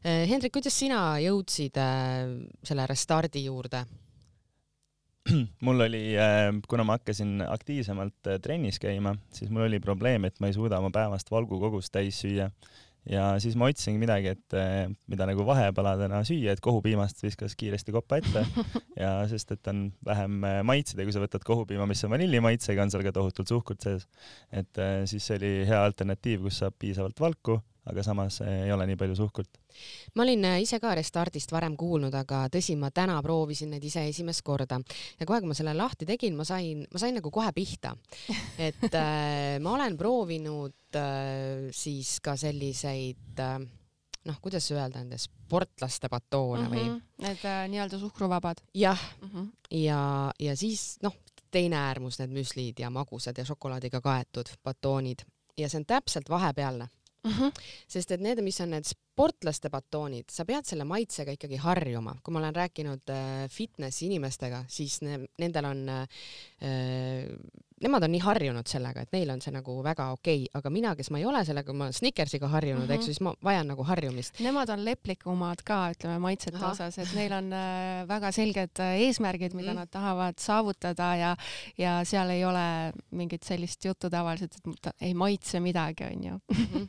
Eh, 0.00 0.22
Hendrik, 0.30 0.54
kuidas 0.54 0.76
sina 0.78 1.00
jõudsid 1.20 1.76
äh, 1.76 2.30
selle 2.64 2.86
restardi 2.88 3.42
juurde? 3.44 3.82
mul 5.66 5.86
oli, 5.88 6.04
eh, 6.14 6.46
kuna 6.70 6.86
ma 6.86 6.96
hakkasin 6.96 7.42
aktiivsemalt 7.44 8.30
trennis 8.40 8.78
käima, 8.80 9.16
siis 9.34 9.50
mul 9.50 9.66
oli 9.66 9.82
probleem, 9.82 10.24
et 10.30 10.38
ma 10.40 10.48
ei 10.48 10.56
suuda 10.56 10.78
oma 10.80 10.92
päevast 10.94 11.34
valgukogust 11.34 11.92
täis 11.92 12.22
süüa 12.22 12.48
ja 13.08 13.24
siis 13.42 13.56
ma 13.58 13.70
otsisingi 13.70 14.00
midagi, 14.02 14.34
et 14.34 14.56
mida 15.10 15.28
nagu 15.28 15.46
vahepaladena 15.48 16.20
süüa, 16.26 16.52
et 16.52 16.62
kohupiimast 16.64 17.22
viskas 17.24 17.56
kiiresti 17.58 17.94
koppa 17.94 18.20
ette 18.20 18.44
ja 19.02 19.14
sest, 19.30 19.56
et 19.56 19.72
on 19.72 19.86
vähem 20.06 20.40
maitseid 20.68 21.00
ja 21.00 21.08
kui 21.08 21.16
sa 21.16 21.22
võtad 21.24 21.46
kohupiima, 21.46 21.88
mis 21.90 22.04
on 22.04 22.14
vanillimaitsega, 22.16 22.84
on 22.84 22.92
seal 22.92 23.06
ka 23.06 23.14
tohutult 23.16 23.54
suhkrut 23.54 23.88
sees. 23.88 24.06
et 24.52 24.84
siis 25.10 25.26
see 25.26 25.40
oli 25.40 25.52
hea 25.70 25.82
alternatiiv, 25.84 26.44
kus 26.48 26.60
saab 26.64 26.76
piisavalt 26.80 27.20
valku 27.20 27.60
aga 27.88 28.02
samas 28.04 28.40
eh, 28.44 28.66
ei 28.66 28.72
ole 28.72 28.86
nii 28.90 28.98
palju 29.00 29.16
suhkrut. 29.16 29.58
ma 30.14 30.24
olin 30.26 30.44
eh, 30.44 30.60
ise 30.64 30.80
ka 30.82 30.94
Restardist 30.98 31.52
varem 31.52 31.76
kuulnud, 31.80 32.14
aga 32.14 32.44
tõsi, 32.52 32.76
ma 32.76 32.90
täna 32.94 33.20
proovisin 33.24 33.72
neid 33.74 33.84
ise 33.84 34.04
esimest 34.08 34.44
korda 34.46 34.80
ja 35.20 35.26
kohe, 35.26 35.40
kui 35.40 35.50
ma 35.50 35.56
selle 35.56 35.74
lahti 35.74 36.08
tegin, 36.08 36.36
ma 36.36 36.44
sain, 36.44 36.84
ma 36.92 37.02
sain 37.02 37.16
nagu 37.16 37.32
kohe 37.32 37.52
pihta. 37.56 37.94
et 38.68 38.88
äh, 38.90 39.58
ma 39.62 39.74
olen 39.76 39.96
proovinud 40.00 40.98
äh, 41.00 41.70
siis 41.74 42.18
ka 42.24 42.36
selliseid 42.40 43.40
äh, 43.40 43.60
noh, 44.28 44.36
kuidas 44.42 44.68
öelda, 44.74 45.00
nende 45.00 45.18
sportlaste 45.18 46.08
batoone 46.08 46.62
mm 46.62 46.68
-hmm. 46.68 46.76
või? 46.76 46.84
Mhm. 46.84 47.26
Need 47.26 47.44
äh, 47.44 47.68
nii-öelda 47.68 47.98
suhkruvabad. 47.98 48.56
jah 48.74 49.00
mm, 49.20 49.28
-hmm. 49.28 49.50
ja, 49.70 50.32
ja 50.38 50.56
siis 50.56 50.98
noh, 51.02 51.16
teine 51.50 51.76
äärmus, 51.76 52.18
need 52.18 52.30
müslid 52.30 52.78
ja 52.78 52.90
magusad 52.90 53.38
ja 53.38 53.44
šokolaadiga 53.44 54.00
kaetud 54.00 54.48
batoonid 54.64 55.24
ja 55.58 55.68
see 55.68 55.78
on 55.78 55.86
täpselt 55.86 56.28
vahepealne 56.28 56.88
mm. 57.24 57.30
-hmm. 57.30 57.50
sest 57.88 58.10
et 58.10 58.20
need, 58.20 58.42
mis 58.42 58.60
on 58.60 58.70
need 58.70 58.86
sportlaste 59.20 59.68
batoonid, 59.68 60.30
sa 60.32 60.46
pead 60.48 60.64
selle 60.64 60.86
maitsega 60.88 61.34
ikkagi 61.36 61.58
harjuma. 61.60 62.14
kui 62.24 62.32
ma 62.32 62.40
olen 62.40 62.56
rääkinud 62.56 63.12
äh, 63.12 63.48
fitnessi 63.52 64.06
inimestega, 64.06 64.64
siis 64.68 65.00
ne, 65.04 65.18
nendel 65.38 65.68
on 65.68 65.82
äh, 65.92 66.06
nemad 67.80 68.04
on 68.04 68.12
nii 68.12 68.20
harjunud 68.20 68.68
sellega, 68.68 69.04
et 69.04 69.14
neil 69.14 69.30
on 69.32 69.40
see 69.40 69.52
nagu 69.54 69.74
väga 69.84 70.10
okei 70.14 70.44
okay., 70.44 70.52
aga 70.58 70.72
mina, 70.72 70.92
kes 70.98 71.10
ma 71.12 71.20
ei 71.20 71.26
ole 71.28 71.40
sellega, 71.48 71.72
ma 71.72 71.86
olen 71.86 71.96
Snickersiga 71.96 72.48
harjunud 72.52 72.84
mm, 72.84 72.90
-hmm. 72.90 72.98
eks 72.98 73.08
ju, 73.08 73.14
siis 73.14 73.22
ma 73.24 73.32
vajan 73.44 73.70
nagu 73.72 73.84
harjumist. 73.88 74.40
Nemad 74.44 74.72
on 74.74 74.84
leplikumad 74.84 75.62
ka, 75.64 75.78
ütleme 75.94 76.18
maitsete 76.20 76.60
Aha. 76.60 76.72
osas, 76.74 76.98
et 76.98 77.14
neil 77.16 77.32
on 77.32 77.52
äh, 77.56 78.08
väga 78.08 78.32
selged 78.36 78.82
äh, 78.84 79.00
eesmärgid, 79.06 79.54
mida 79.54 79.72
mm 79.72 79.76
-hmm. 79.76 79.80
nad 79.80 79.90
tahavad 79.90 80.38
saavutada 80.38 81.14
ja, 81.16 81.36
ja 81.78 82.04
seal 82.04 82.30
ei 82.30 82.44
ole 82.44 82.92
mingit 83.10 83.42
sellist 83.42 83.84
juttu 83.84 84.10
tavaliselt, 84.10 84.54
et 84.56 84.92
ei 85.00 85.14
maitse 85.14 85.60
midagi, 85.60 86.04
onju. 86.04 86.40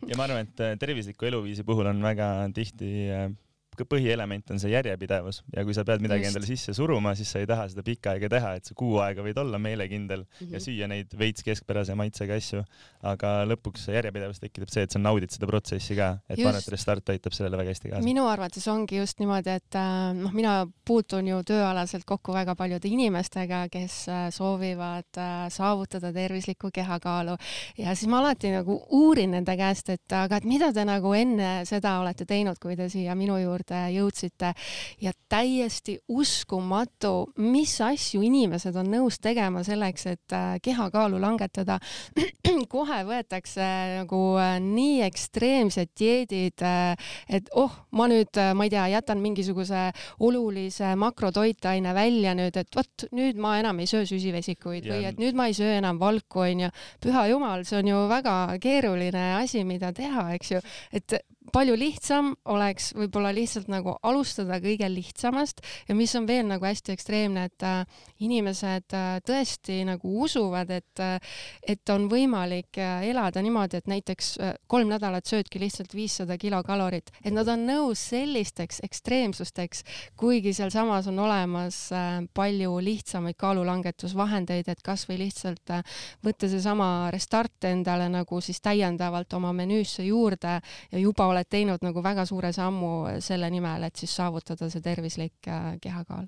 ja 0.10 0.18
ma 0.18 0.24
arvan, 0.24 0.48
et 0.48 0.60
äh, 0.60 0.78
tervisliku 0.80 1.26
eluviisi 1.26 1.64
puhul 1.64 1.86
on 1.86 2.04
väga 2.04 2.21
tihti 2.54 2.90
põhielement 3.90 4.54
on 4.54 4.60
see 4.62 4.72
järjepidevus 4.74 5.42
ja 5.56 5.64
kui 5.68 5.76
sa 5.78 5.86
pead 5.88 6.04
midagi 6.04 6.26
Just. 6.26 6.36
endale 6.36 6.50
sisse 6.50 6.76
suruma, 6.78 7.14
siis 7.18 7.32
sa 7.32 7.42
ei 7.42 7.48
taha 7.50 7.68
seda 7.72 7.84
pikka 7.86 8.16
aega 8.16 8.30
teha, 8.32 8.54
et 8.60 8.70
sa 8.70 8.78
kuu 8.78 9.00
aega 9.04 9.24
võid 9.26 9.40
olla 9.42 9.60
meelekindel 9.62 10.24
mm 10.24 10.28
-hmm. 10.40 10.52
ja 10.52 10.58
mhm. 10.58 10.66
süüa 10.66 10.88
neid 10.92 11.18
veits 11.18 11.44
keskpärase 11.44 11.96
maitsega 11.96 12.38
asju, 12.38 12.64
aga 13.02 13.34
lõpuks 13.50 13.88
järjepidevus 13.94 14.40
tekitab 14.40 14.70
see, 14.74 14.84
et 14.84 14.92
sa 14.92 15.00
naudid 15.00 15.32
seda 15.32 15.48
protsessi 15.48 15.96
ka, 15.96 16.12
et 16.30 16.40
ma 16.40 16.50
arvan, 16.50 16.62
et 16.62 16.74
Restart 16.76 17.10
aitab 17.10 17.34
sellele 17.34 17.58
väga 17.58 17.74
hästi 17.74 17.90
kaasa. 17.90 18.06
minu 18.06 18.28
arvates 18.28 18.68
ongi 18.68 18.98
just 18.98 19.20
niimoodi, 19.20 19.50
et 19.50 19.76
äh, 19.76 20.14
noh, 20.18 20.34
mina 20.34 20.68
puutun 20.86 21.28
ju 21.28 21.42
tööalaselt 21.44 22.06
kokku 22.06 22.34
väga 22.34 22.56
paljude 22.56 22.88
inimestega, 22.88 23.68
kes 23.72 24.08
äh, 24.10 24.30
soovivad 24.30 25.18
äh, 25.18 25.50
saavutada 25.50 26.14
tervislikku 26.14 26.70
kehakaalu 26.74 27.38
ja 27.78 27.96
siis 27.96 28.10
ma 28.12 28.20
alati 28.20 28.52
nagu 28.52 28.78
uurin 28.90 29.32
nende 29.32 29.56
käest, 29.58 29.90
et 29.90 30.16
aga 30.16 30.38
et 30.42 30.48
mida 30.48 30.72
te 30.74 30.86
nagu 30.88 31.14
enne 31.18 31.52
seda 31.70 31.98
olete 32.02 32.26
teinud, 32.30 32.60
kui 32.62 32.76
te 32.80 32.90
siia 32.92 33.16
minu 33.18 33.38
juurde 33.42 33.71
jõudsite 33.92 34.54
ja 35.02 35.14
täiesti 35.32 35.98
uskumatu, 36.12 37.32
mis 37.42 37.74
asju 37.84 38.22
inimesed 38.26 38.76
on 38.80 38.90
nõus 38.92 39.20
tegema 39.24 39.64
selleks, 39.64 40.06
et 40.12 40.36
äh, 40.36 40.56
kehakaalu 40.64 41.22
langetada. 41.22 41.80
kohe 42.72 43.02
võetakse 43.08 43.66
nagu 44.02 44.22
äh, 44.42 44.58
nii 44.64 45.02
ekstreemsed 45.08 45.94
dieedid, 45.98 46.64
äh, 46.66 47.14
et 47.30 47.52
oh, 47.58 47.74
ma 47.98 48.08
nüüd, 48.12 48.38
ma 48.56 48.68
ei 48.68 48.74
tea, 48.74 48.88
jätan 48.96 49.22
mingisuguse 49.24 49.88
olulise 50.24 50.94
makrotoitaine 51.00 51.96
välja 51.96 52.36
nüüd, 52.38 52.58
et 52.60 52.76
vot 52.76 53.08
nüüd 53.16 53.40
ma 53.42 53.58
enam 53.62 53.80
ei 53.82 53.90
söö 53.90 54.06
süsivesikuid 54.10 54.88
ja. 54.88 54.94
või 54.94 55.10
et 55.10 55.22
nüüd 55.22 55.38
ma 55.38 55.48
ei 55.50 55.58
söö 55.58 55.78
enam 55.80 56.00
valku, 56.02 56.44
onju. 56.46 56.72
püha 57.04 57.28
jumal, 57.32 57.66
see 57.68 57.80
on 57.82 57.92
ju 57.92 58.06
väga 58.12 58.38
keeruline 58.62 59.28
asi, 59.40 59.64
mida 59.68 59.92
teha, 59.96 60.32
eks 60.36 60.56
ju, 60.56 60.64
et 60.96 61.22
palju 61.54 61.76
lihtsam 61.80 62.34
oleks 62.52 62.92
võib-olla 62.98 63.32
lihtsalt 63.36 63.70
nagu 63.72 63.96
alustada 64.04 64.60
kõige 64.64 64.88
lihtsamast 64.92 65.62
ja 65.88 65.96
mis 65.98 66.14
on 66.16 66.28
veel 66.30 66.48
nagu 66.50 66.66
hästi 66.66 66.96
ekstreemne, 66.96 67.46
et 67.50 67.66
äh, 67.68 67.84
inimesed 68.24 68.96
äh, 68.98 69.20
tõesti 69.28 69.82
nagu 69.88 70.14
usuvad, 70.24 70.72
et 70.72 71.04
äh, 71.04 71.18
et 71.68 71.90
on 71.94 72.08
võimalik 72.12 72.80
äh, 72.82 73.06
elada 73.10 73.42
niimoodi, 73.44 73.82
et 73.82 73.90
näiteks 73.92 74.32
äh, 74.40 74.54
kolm 74.72 74.92
nädalat 74.92 75.28
söödki 75.30 75.60
lihtsalt 75.62 75.96
viissada 75.96 76.38
kilokalorit, 76.42 77.12
et 77.24 77.34
nad 77.34 77.48
on 77.52 77.66
nõus 77.68 78.02
sellisteks 78.12 78.82
ekstreemsusteks, 78.88 79.84
kuigi 80.20 80.54
sealsamas 80.58 81.10
on 81.12 81.20
olemas 81.26 81.84
äh, 81.96 82.22
palju 82.34 82.78
lihtsamaid 82.84 83.38
kaalulangetusvahendeid, 83.42 84.72
et 84.72 84.84
kasvõi 84.86 85.20
lihtsalt 85.26 85.76
äh, 85.76 85.84
võtta 86.26 86.50
seesama 86.52 87.12
Restart 87.14 87.70
endale 87.70 88.10
nagu 88.12 88.42
siis 88.42 88.62
täiendavalt 88.62 89.34
oma 89.38 89.54
menüüsse 89.56 90.06
juurde 90.08 90.60
ja 90.92 91.02
juba 91.02 91.28
oled 91.32 91.41
teinud 91.50 91.82
nagu 91.86 92.02
väga 92.04 92.26
suure 92.30 92.52
sammu 92.54 93.22
selle 93.24 93.50
nimel, 93.54 93.86
et 93.88 93.98
siis 93.98 94.14
saavutada 94.20 94.70
see 94.72 94.84
tervislik 94.84 95.50
äh, 95.50 95.76
kehakaal. 95.82 96.28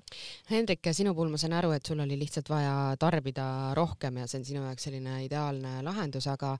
Hendrik, 0.50 0.90
sinu 0.96 1.14
puhul 1.14 1.32
ma 1.32 1.40
sain 1.40 1.54
aru, 1.56 1.72
et 1.76 1.86
sul 1.86 2.00
oli 2.02 2.18
lihtsalt 2.18 2.48
vaja 2.50 2.74
tarbida 3.00 3.46
rohkem 3.76 4.18
ja 4.20 4.28
see 4.30 4.40
on 4.40 4.48
sinu 4.48 4.64
jaoks 4.66 4.88
selline 4.88 5.18
ideaalne 5.26 5.76
lahendus, 5.86 6.28
aga 6.30 6.54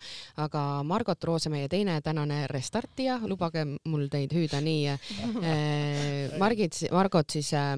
aga 0.44 0.64
Margot 0.86 1.24
Roose, 1.24 1.50
meie 1.52 1.68
teine 1.72 1.98
tänane 2.04 2.44
restartija, 2.50 3.18
lubage 3.28 3.64
mul 3.66 4.08
teid 4.12 4.34
hüüda 4.36 4.62
nii 4.64 4.88
äh,. 4.94 6.38
Margit, 6.38 6.78
Margot 6.92 7.30
siis 7.30 7.52
äh, 7.56 7.76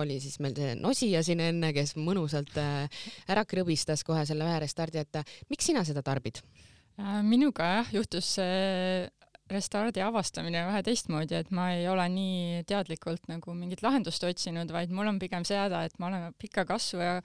oli 0.00 0.20
siis 0.20 0.38
meil 0.44 0.56
see 0.58 0.74
nosija 0.78 1.22
siin 1.26 1.42
enne, 1.44 1.72
kes 1.76 1.96
mõnusalt 1.98 2.56
äh, 2.60 3.04
ära 3.28 3.44
krõbistas 3.48 4.04
kohe 4.06 4.24
selle 4.28 4.48
ühe 4.48 4.58
restardi, 4.64 5.04
et 5.04 5.22
miks 5.50 5.70
sina 5.70 5.84
seda 5.86 6.02
tarbid? 6.06 6.42
Äh, 6.98 7.20
minuga 7.22 7.68
jah, 7.78 7.92
juhtus 7.94 8.32
see 8.38 9.06
restardi 9.50 10.02
avastamine 10.04 10.64
vähe 10.68 10.82
teistmoodi, 10.86 11.38
et 11.38 11.50
ma 11.54 11.70
ei 11.76 11.88
ole 11.88 12.04
nii 12.12 12.62
teadlikult 12.68 13.28
nagu 13.30 13.54
mingit 13.56 13.82
lahendust 13.84 14.24
otsinud, 14.28 14.70
vaid 14.74 14.92
mul 14.94 15.08
on 15.08 15.18
pigem 15.22 15.46
see 15.48 15.58
häda, 15.58 15.84
et 15.88 15.98
ma 15.98 16.10
olen 16.10 16.30
pika 16.38 16.66
kasvu 16.68 17.02
ja 17.04 17.18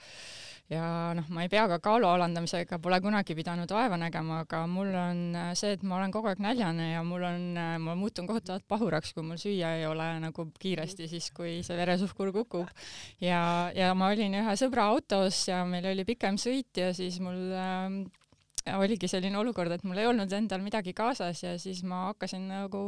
ja 0.72 1.12
noh, 1.18 1.28
ma 1.34 1.44
ei 1.44 1.52
pea 1.52 1.66
ka 1.70 1.78
kaalu 1.84 2.08
alandamisega, 2.08 2.80
pole 2.82 3.00
kunagi 3.04 3.36
pidanud 3.36 3.72
vaeva 3.76 3.98
nägema, 4.00 4.40
aga 4.46 4.64
mul 4.72 4.94
on 4.96 5.20
see, 5.60 5.74
et 5.76 5.84
ma 5.84 5.98
olen 5.98 6.14
kogu 6.14 6.32
aeg 6.32 6.42
näljane 6.44 6.94
ja 6.94 7.04
mul 7.06 7.26
on, 7.28 7.46
ma 7.84 7.96
muutun 8.00 8.30
kohutavalt 8.30 8.66
pahuraks, 8.72 9.14
kui 9.14 9.26
mul 9.28 9.40
süüa 9.42 9.74
ei 9.80 9.86
ole 9.90 10.08
nagu 10.24 10.48
kiiresti, 10.60 11.10
siis 11.12 11.30
kui 11.36 11.58
see 11.68 11.78
veresuhkur 11.78 12.32
kukub. 12.36 12.72
ja, 13.22 13.44
ja 13.76 13.94
ma 13.98 14.12
olin 14.14 14.40
ühe 14.40 14.58
sõbra 14.60 14.88
autos 14.94 15.44
ja 15.50 15.64
meil 15.68 15.92
oli 15.92 16.08
pikem 16.08 16.40
sõit 16.42 16.80
ja 16.80 16.94
siis 16.96 17.20
mul 17.24 17.52
äh, 17.52 18.04
oligi 18.72 19.10
selline 19.12 19.38
olukord, 19.40 19.72
et 19.76 19.84
mul 19.88 20.00
ei 20.00 20.08
olnud 20.08 20.32
endal 20.36 20.62
midagi 20.64 20.94
kaasas 20.96 21.44
ja 21.44 21.54
siis 21.60 21.82
ma 21.88 22.08
hakkasin 22.10 22.46
nagu 22.48 22.84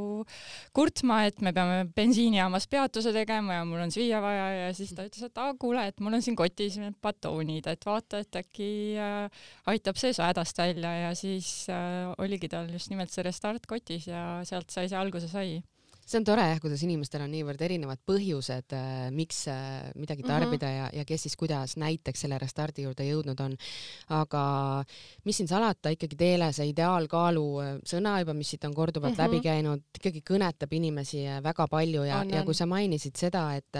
kurtma, 0.75 1.23
et 1.27 1.41
me 1.43 1.51
peame 1.55 1.83
bensiinijaamas 1.95 2.69
peatuse 2.71 3.13
tegema 3.15 3.59
ja 3.59 3.67
mul 3.67 3.83
on 3.83 3.93
süüa 3.93 4.21
vaja 4.23 4.47
ja 4.55 4.71
siis 4.77 4.95
ta 4.95 5.07
ütles, 5.07 5.27
et 5.27 5.43
aa 5.43 5.53
kuule, 5.59 5.83
et 5.89 5.99
mul 6.03 6.15
on 6.15 6.23
siin 6.25 6.37
kotis 6.39 6.79
batoonid, 7.03 7.67
et 7.71 7.87
vaata, 7.87 8.23
et 8.23 8.41
äkki 8.41 8.71
äh, 9.01 9.45
aitab 9.71 9.99
see 9.99 10.15
su 10.15 10.23
hädast 10.23 10.63
välja 10.63 10.95
ja 11.05 11.13
siis 11.17 11.67
äh, 11.69 12.13
oligi 12.23 12.49
tal 12.51 12.71
just 12.71 12.93
nimelt 12.93 13.11
see 13.11 13.25
Restart 13.27 13.67
kotis 13.67 14.07
ja 14.11 14.25
sealt 14.47 14.71
sai 14.71 14.87
see 14.87 14.99
alguse 14.99 15.27
sai 15.31 15.59
see 16.05 16.19
on 16.19 16.25
tore 16.27 16.43
jah, 16.45 16.59
kuidas 16.61 16.83
inimestel 16.85 17.23
on 17.25 17.31
niivõrd 17.33 17.61
erinevad 17.65 18.01
põhjused, 18.05 18.75
äh, 18.77 19.07
miks 19.15 19.45
äh, 19.49 19.89
midagi 19.97 20.21
mhm. 20.21 20.29
tarbida 20.29 20.67
mm 20.67 20.73
-hmm. 20.73 20.93
ja, 20.93 21.01
ja 21.01 21.05
kes 21.05 21.25
siis 21.25 21.35
kuidas 21.35 21.77
näiteks 21.81 22.21
selle 22.21 22.37
restardi 22.37 22.85
juurde 22.85 23.07
jõudnud 23.07 23.41
on. 23.41 23.57
aga 24.09 24.83
mis 25.25 25.37
siin 25.37 25.47
salata, 25.47 25.89
ikkagi 25.89 26.15
teile 26.15 26.51
see 26.53 26.69
ideaalkaalu 26.69 27.45
äh, 27.61 27.71
sõna 27.83 28.19
juba, 28.19 28.33
mis 28.33 28.49
siit 28.49 28.63
on 28.65 28.73
korduvalt 28.73 29.17
mm 29.17 29.23
-hmm. 29.23 29.33
läbi 29.33 29.41
käinud, 29.41 29.83
ikkagi 29.97 30.21
kõnetab 30.29 30.71
inimesi 30.71 31.25
väga 31.43 31.67
palju 31.67 32.03
ja, 32.03 32.23
ja 32.23 32.43
kui 32.43 32.53
sa 32.53 32.65
mainisid 32.65 33.15
seda, 33.15 33.55
et, 33.55 33.75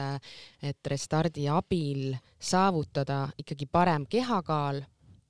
et 0.61 0.87
restardi 0.87 1.47
abil 1.47 2.15
saavutada 2.39 3.29
ikkagi 3.37 3.65
parem 3.65 4.05
kehakaal 4.09 4.81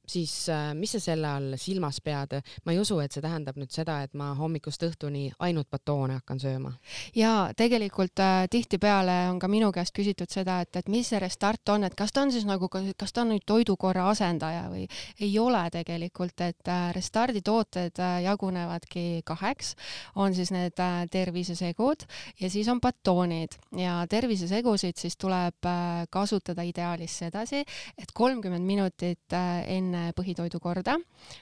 siis 0.08 0.34
äh, 0.50 0.74
mis 0.78 0.96
sa 0.96 1.02
selle 1.02 1.28
all 1.28 1.56
silmas 1.62 2.02
pead? 2.02 2.38
ma 2.66 2.74
ei 2.74 2.80
usu, 2.80 3.00
et 3.04 3.14
see 3.14 3.24
tähendab 3.24 3.58
nüüd 3.60 3.72
seda, 3.74 4.02
et 4.06 4.14
ma 4.18 4.32
hommikust 4.38 4.84
õhtuni 4.88 5.30
ainult 5.40 5.70
batoone 5.72 6.20
hakkan 6.20 6.40
sööma. 6.42 6.74
ja 7.16 7.52
tegelikult 7.58 8.20
äh, 8.24 8.46
tihtipeale 8.52 9.18
on 9.32 9.40
ka 9.40 9.50
minu 9.52 9.72
käest 9.76 9.96
küsitud 9.96 10.32
seda, 10.32 10.60
et, 10.66 10.76
et 10.76 10.90
mis 10.92 11.08
see 11.10 11.20
Restart 11.22 11.74
on, 11.74 11.88
et 11.88 11.96
kas 11.96 12.14
ta 12.14 12.26
on 12.26 12.34
siis 12.34 12.46
nagu, 12.48 12.70
kas 12.70 13.14
ta 13.14 13.24
on 13.24 13.34
nüüd 13.34 13.46
toidukorra 13.48 14.10
asendaja 14.12 14.68
või 14.72 14.86
ei 15.20 15.32
ole 15.40 15.64
tegelikult, 15.74 16.42
et 16.46 16.72
äh, 16.72 16.90
Restardi 16.96 17.42
tooted 17.46 18.02
äh, 18.02 18.20
jagunevadki 18.26 19.24
kaheks, 19.26 19.76
on 20.16 20.36
siis 20.38 20.52
need 20.56 20.80
äh, 20.84 21.04
tervisesegud 21.12 22.06
ja 22.42 22.50
siis 22.50 22.70
on 22.72 22.82
batoonid 22.82 23.58
ja 23.78 24.02
tervisesegusid 24.10 24.98
siis 25.02 25.18
tuleb 25.18 25.66
äh, 25.66 26.06
kasutada 26.10 26.66
ideaalis 26.66 27.18
sedasi, 27.24 27.64
et 27.98 28.12
kolmkümmend 28.14 28.66
minutit 28.66 29.34
äh, 29.34 29.64
enne 29.78 29.95
enne 29.96 30.14
põhitoidukorda, 30.16 30.98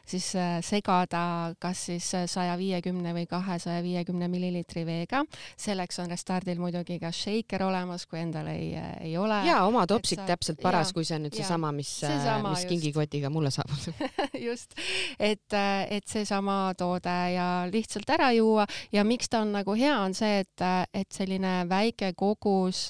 siis 0.07 0.29
äh, 0.37 0.57
segada 0.65 1.53
kas 1.61 1.87
siis 1.89 2.07
saja 2.29 2.55
viiekümne 2.59 3.13
või 3.15 3.25
kahesaja 3.29 3.81
viiekümne 3.83 4.29
milliliitri 4.31 4.85
veega. 4.85 5.23
selleks 5.57 5.99
on 5.99 6.11
Restardil 6.11 6.59
muidugi 6.61 6.99
ka 7.01 7.11
shaker 7.11 7.63
olemas, 7.65 8.05
kui 8.05 8.19
endal 8.21 8.47
ei, 8.51 8.73
äh, 8.77 8.91
ei 9.09 9.17
ole. 9.17 9.41
ja 9.47 9.63
oma 9.65 9.85
topsik 9.89 10.21
sa... 10.21 10.27
täpselt 10.33 10.61
paras, 10.61 10.93
kui 10.93 11.05
see 11.05 11.17
on 11.17 11.27
nüüd 11.27 11.37
seesama, 11.37 11.71
mis, 11.75 11.91
äh, 12.07 12.39
mis 12.45 12.65
kingikotiga 12.69 13.31
mulle 13.33 13.51
saabus. 13.53 13.89
Just, 14.47 14.77
et, 15.19 15.53
et 15.53 16.07
seesama 16.07 16.73
toode 16.77 17.13
ja 17.33 17.47
lihtsalt 17.71 18.09
ära 18.13 18.31
juua. 18.35 18.67
Ja 18.93 19.03
miks 19.07 19.31
ta 19.31 19.43
on 19.43 19.53
nagu 19.55 19.75
hea, 19.77 19.95
on 20.03 20.13
see, 20.17 20.43
et, 20.43 20.65
et 20.93 21.09
selline 21.13 21.63
väike 21.69 22.13
kogus 22.17 22.85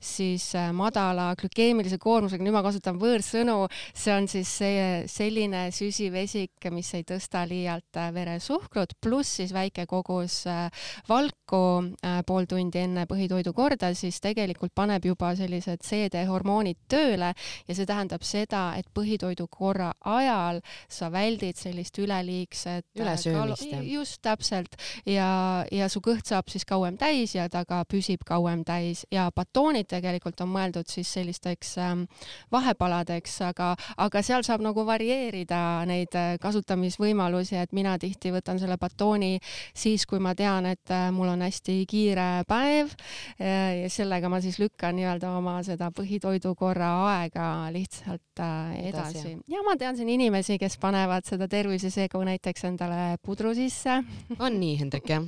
siis 0.00 0.48
madala 0.76 1.32
glükeemilise 1.38 1.98
koormusega, 2.02 2.44
nüüd 2.44 2.54
ma 2.54 2.62
kasutan 2.64 2.98
võõrsõnu, 3.00 3.58
see 3.96 4.14
on 4.14 4.28
siis 4.30 4.50
see 4.60 4.85
selline 5.10 5.66
süsivesik, 5.74 6.68
mis 6.74 6.92
ei 6.96 7.04
tõsta 7.06 7.44
liialt 7.48 7.98
äh, 7.98 8.10
veresuhkrut, 8.14 8.96
pluss 9.02 9.38
siis 9.40 9.52
väike 9.54 9.86
kogus 9.90 10.42
äh, 10.50 10.66
valku 11.08 11.62
äh, 12.04 12.20
pool 12.26 12.48
tundi 12.50 12.82
enne 12.82 13.06
põhitoidukorda, 13.10 13.92
siis 13.94 14.20
tegelikult 14.24 14.74
paneb 14.76 15.04
juba 15.06 15.32
sellised 15.38 15.84
seedehormoonid 15.86 16.82
tööle 16.90 17.32
ja 17.68 17.76
see 17.76 17.86
tähendab 17.88 18.24
seda, 18.26 18.68
et 18.78 18.88
põhitoidukorra 18.94 19.92
ajal 20.16 20.62
sa 20.88 21.10
väldid 21.12 21.58
sellist 21.58 21.98
üleliigset 21.98 22.86
ülesöömist. 22.98 23.72
just 23.86 24.20
täpselt 24.22 24.76
ja, 25.06 25.64
ja 25.72 25.88
su 25.92 26.02
kõht 26.04 26.26
saab 26.28 26.50
siis 26.52 26.66
kauem 26.68 26.98
täis 26.98 27.34
ja 27.36 27.48
ta 27.48 27.64
ka 27.68 27.84
püsib 27.88 28.24
kauem 28.26 28.64
täis 28.66 29.04
ja 29.12 29.28
batoonid 29.34 29.88
tegelikult 29.90 30.40
on 30.44 30.52
mõeldud 30.52 30.90
siis 30.90 31.10
sellisteks 31.16 31.76
ähm, 31.82 32.04
vahepaladeks, 32.52 33.40
aga, 33.48 33.74
aga 33.96 34.22
seal 34.26 34.44
saab 34.46 34.64
nagu 34.64 34.75
varieerida 34.86 35.58
neid 35.88 36.14
äh, 36.18 36.34
kasutamisvõimalusi, 36.42 37.56
et 37.60 37.72
mina 37.76 37.94
tihti 38.02 38.32
võtan 38.34 38.60
selle 38.60 38.76
batooni 38.80 39.38
siis, 39.74 40.04
kui 40.08 40.20
ma 40.22 40.34
tean, 40.36 40.66
et 40.68 40.92
äh, 40.92 41.08
mul 41.14 41.30
on 41.32 41.44
hästi 41.46 41.78
kiire 41.88 42.28
päev 42.48 42.92
äh, 43.40 43.82
ja 43.82 43.92
sellega 43.92 44.28
ma 44.32 44.42
siis 44.44 44.58
lükkan 44.60 44.98
nii-öelda 44.98 45.30
oma 45.38 45.56
seda 45.66 45.88
põhitoidukorra 45.94 46.90
aega 47.14 47.48
lihtsalt 47.74 48.44
edasi, 48.76 49.38
ja 49.48 49.62
ma 49.64 49.76
tean 49.80 49.96
siin 49.96 50.10
inimesi, 50.12 50.58
kes 50.60 50.76
panevad 50.82 51.24
seda 51.28 51.48
tervisesegu 51.48 52.20
näiteks 52.26 52.68
endale 52.68 53.16
pudru 53.24 53.54
sisse. 53.56 54.02
on 54.38 54.60
nii, 54.60 54.76
Hendrik, 54.82 55.08
jah? 55.08 55.24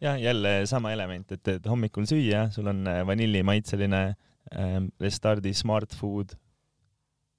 ja 0.00 0.16
jälle 0.20 0.62
sama 0.66 0.92
element, 0.92 1.32
et, 1.32 1.48
et 1.48 1.68
hommikul 1.68 2.08
süüa, 2.08 2.48
sul 2.54 2.72
on 2.72 2.84
vanillimaitseline 3.06 4.02
ähm, 4.56 4.90
Restardi 5.00 5.54
Smart 5.54 5.94
Food 5.96 6.36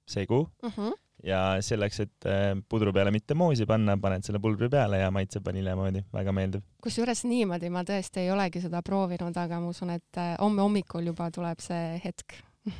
segu 0.08 0.48
mm. 0.62 0.68
-hmm. 0.68 0.92
Ja 1.24 1.40
selleks, 1.64 2.00
et 2.04 2.28
äh, 2.30 2.50
pudru 2.68 2.92
peale 2.94 3.12
mitte 3.14 3.36
moosi 3.38 3.66
panna, 3.68 3.96
paned 4.00 4.26
selle 4.26 4.40
pulbri 4.42 4.70
peale 4.72 5.02
ja 5.02 5.12
maitseb 5.14 5.46
vanilje 5.46 5.76
moodi, 5.78 6.02
väga 6.14 6.34
meeldiv. 6.36 6.66
kusjuures 6.84 7.24
niimoodi 7.28 7.70
ma 7.74 7.84
tõesti 7.86 8.24
ei 8.24 8.32
olegi 8.34 8.62
seda 8.64 8.82
proovinud, 8.86 9.36
aga 9.36 9.60
ma 9.62 9.72
usun, 9.72 9.94
et 9.96 10.20
äh, 10.20 10.34
homme 10.38 10.62
hommikul 10.64 11.10
juba 11.12 11.30
tuleb 11.34 11.64
see 11.64 11.96
hetk. 12.04 12.38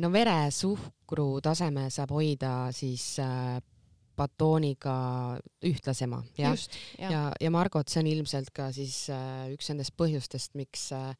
No 0.00 0.08
veresuhkru 0.08 1.42
taseme 1.44 1.90
saab 1.92 2.14
hoida 2.14 2.52
siis 2.72 3.04
äh, 3.20 3.58
batooniga 4.16 4.94
ühtlasema 5.64 6.20
ja, 6.38 6.52
ja, 6.98 7.10
ja, 7.10 7.22
ja 7.40 7.50
Margot, 7.52 7.88
see 7.88 8.02
on 8.02 8.10
ilmselt 8.10 8.52
ka 8.54 8.68
siis 8.74 9.06
äh, 9.12 9.48
üks 9.54 9.70
nendest 9.72 9.94
põhjustest, 9.98 10.54
miks 10.58 10.90
äh, 10.96 11.12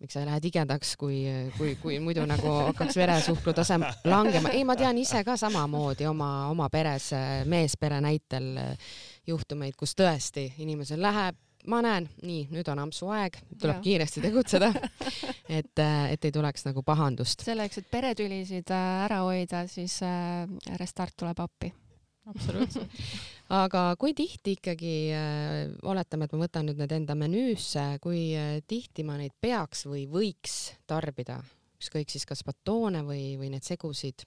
miks 0.00 0.16
sa 0.16 0.24
lähed 0.26 0.44
igedaks, 0.50 0.92
kui, 1.00 1.22
kui, 1.56 1.74
kui 1.80 1.98
muidu 2.02 2.26
nagu 2.28 2.52
hakkaks 2.68 2.98
veresuhkru 3.00 3.54
tase 3.56 3.78
langema. 4.04 4.52
ei, 4.52 4.64
ma 4.68 4.76
tean 4.76 4.98
ise 5.00 5.22
ka 5.24 5.36
samamoodi 5.40 6.08
oma, 6.10 6.30
oma 6.52 6.68
peres, 6.72 7.10
meespere 7.48 8.00
näitel 8.04 8.52
äh, 8.60 8.92
juhtumeid, 9.26 9.76
kus 9.78 9.96
tõesti 9.96 10.50
inimesel 10.64 11.00
läheb, 11.02 11.38
ma 11.72 11.80
näen, 11.82 12.10
nii, 12.22 12.44
nüüd 12.52 12.68
on 12.70 12.84
ampsu 12.84 13.08
aeg, 13.14 13.40
tuleb 13.56 13.80
ja. 13.80 13.84
kiiresti 13.88 14.22
tegutseda, 14.26 14.70
et, 15.48 15.72
äh, 15.80 16.12
et 16.12 16.28
ei 16.28 16.34
tuleks 16.34 16.68
nagu 16.68 16.84
pahandust. 16.86 17.46
selleks, 17.48 17.80
et 17.80 17.90
peretülisid 17.90 18.70
ära 18.76 19.24
hoida, 19.24 19.64
siis 19.70 19.98
Restart 20.76 21.16
tuleb 21.16 21.40
appi 21.46 21.72
absoluutselt 22.26 22.90
aga 23.54 23.82
kui 24.00 24.14
tihti 24.16 24.56
ikkagi 24.56 24.94
äh,, 25.14 25.74
oletame, 25.86 26.26
et 26.26 26.34
ma 26.34 26.42
võtan 26.44 26.66
nüüd 26.68 26.80
need 26.82 26.94
enda 26.96 27.14
menüüsse, 27.18 27.84
kui 28.02 28.30
äh, 28.34 28.58
tihti 28.66 29.04
ma 29.06 29.18
neid 29.20 29.36
peaks 29.40 29.86
või 29.86 30.06
võiks 30.10 30.76
tarbida, 30.86 31.40
ükskõik 31.78 32.10
siis 32.10 32.26
kas 32.26 32.42
batoone 32.46 33.04
või, 33.06 33.36
või 33.40 33.52
neid 33.54 33.66
segusid 33.66 34.26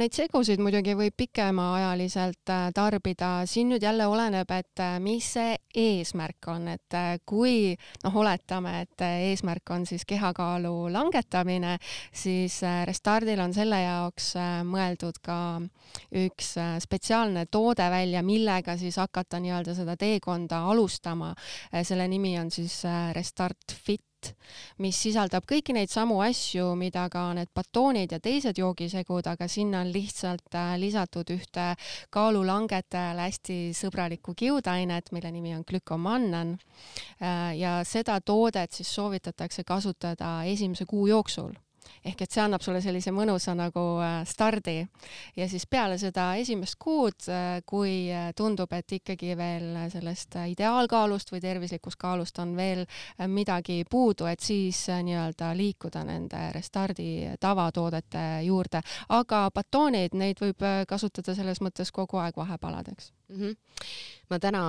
neid 0.00 0.14
segusid 0.16 0.60
muidugi 0.62 0.94
võib 0.98 1.14
pikemaajaliselt 1.20 2.50
äh, 2.50 2.66
tarbida, 2.74 3.30
siin 3.46 3.70
nüüd 3.70 3.84
jälle 3.84 4.06
oleneb, 4.10 4.50
et 4.50 4.82
äh, 4.82 4.96
mis 5.02 5.28
see 5.36 5.54
eesmärk 5.74 6.48
on, 6.50 6.68
et 6.72 6.96
kui 7.28 7.70
noh, 8.04 8.16
oletame, 8.22 8.80
et 8.84 9.04
eesmärk 9.06 9.70
on 9.70 9.86
siis 9.86 10.04
kehakaalu 10.08 10.90
langetamine, 10.92 11.76
siis 12.12 12.60
Restardil 12.88 13.40
on 13.40 13.54
selle 13.54 13.78
jaoks 13.84 14.32
mõeldud 14.66 15.20
ka 15.22 15.38
üks 16.18 16.52
spetsiaalne 16.82 17.46
toode 17.50 17.86
välja, 17.92 18.24
millega 18.26 18.76
siis 18.80 18.98
hakata 18.98 19.38
nii-öelda 19.42 19.76
seda 19.78 19.96
teekonda 20.00 20.64
alustama. 20.72 21.34
selle 21.82 22.08
nimi 22.08 22.38
on 22.40 22.50
siis 22.50 22.82
Restart 23.14 23.76
Fit 23.84 24.09
kett, 24.20 24.36
mis 24.78 24.96
sisaldab 25.00 25.44
kõiki 25.48 25.74
neid 25.74 25.90
samu 25.90 26.20
asju, 26.24 26.74
mida 26.76 27.06
ka 27.10 27.32
need 27.36 27.50
batoonid 27.54 28.12
ja 28.12 28.20
teised 28.20 28.58
joogisegud, 28.58 29.26
aga 29.26 29.48
sinna 29.48 29.80
on 29.84 29.92
lihtsalt 29.92 30.54
äh, 30.54 30.76
lisatud 30.80 31.30
ühte 31.30 31.74
kaalulangetajale 32.10 33.28
hästi 33.28 33.58
sõbralikku 33.76 34.34
kiudainet, 34.34 35.12
mille 35.12 35.32
nimi 35.32 35.54
on 35.56 35.64
glükomannan. 35.66 36.58
Äh, 37.20 37.56
ja 37.58 37.80
seda 37.84 38.20
toodet 38.20 38.72
siis 38.72 38.92
soovitatakse 38.94 39.64
kasutada 39.64 40.40
esimese 40.44 40.86
kuu 40.86 41.06
jooksul 41.10 41.52
ehk 42.04 42.22
et 42.24 42.32
see 42.32 42.42
annab 42.42 42.64
sulle 42.64 42.80
sellise 42.84 43.12
mõnusa 43.14 43.54
nagu 43.56 43.84
äh, 44.02 44.20
stardi. 44.28 44.78
Ja 45.36 45.48
siis 45.50 45.66
peale 45.70 45.98
seda 46.00 46.30
esimest 46.40 46.78
kuud, 46.80 47.28
äh, 47.28 47.60
kui 47.66 48.08
äh, 48.12 48.30
tundub, 48.36 48.72
et 48.72 48.96
ikkagi 49.00 49.36
veel 49.38 49.68
sellest 49.92 50.38
ideaalkaalust 50.54 51.32
või 51.34 51.42
tervislikust 51.44 52.00
kaalust 52.00 52.38
on 52.40 52.56
veel 52.56 52.86
midagi 53.28 53.82
puudu, 53.90 54.26
et 54.30 54.40
siis 54.40 54.86
nii-öelda 54.88 55.52
liikuda 55.56 56.04
nende 56.08 56.48
Restardi 56.54 57.36
tavatoodete 57.40 58.26
juurde, 58.46 58.82
aga 59.08 59.46
batoonid, 59.54 60.16
neid 60.16 60.40
võib 60.40 60.64
kasutada 60.88 61.34
selles 61.36 61.60
mõttes 61.64 61.92
kogu 61.94 62.20
aeg 62.22 62.36
vahepaladeks 62.40 63.12
mm. 63.30 63.40
-hmm. 63.40 63.56
ma 64.30 64.38
täna 64.38 64.62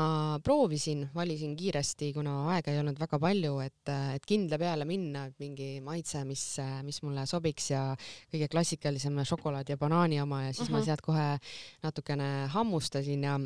proovisin, 0.43 1.09
valisin 1.15 1.55
kiiresti, 1.55 2.13
kuna 2.13 2.35
aega 2.55 2.71
ei 2.71 2.79
olnud 2.79 2.99
väga 2.99 3.19
palju, 3.19 3.59
et, 3.59 3.93
et 4.15 4.25
kindla 4.25 4.57
peale 4.57 4.85
minna, 4.85 5.25
et 5.25 5.39
mingi 5.39 5.81
maitse, 5.81 6.23
mis, 6.25 6.45
mis 6.83 7.01
mulle 7.03 7.25
sobiks 7.25 7.71
ja 7.71 7.95
kõige 8.33 8.47
klassikalisem 8.51 9.23
šokolaad 9.25 9.69
ja 9.69 9.77
banaani 9.77 10.21
oma 10.21 10.43
ja 10.43 10.53
siis 10.53 10.59
mm 10.59 10.65
-hmm. 10.67 10.71
ma 10.71 10.77
mhm. 10.77 10.85
sealt 10.85 11.01
kohe 11.01 11.39
natukene 11.83 12.29
hammustasin 12.47 13.23
ja 13.23 13.39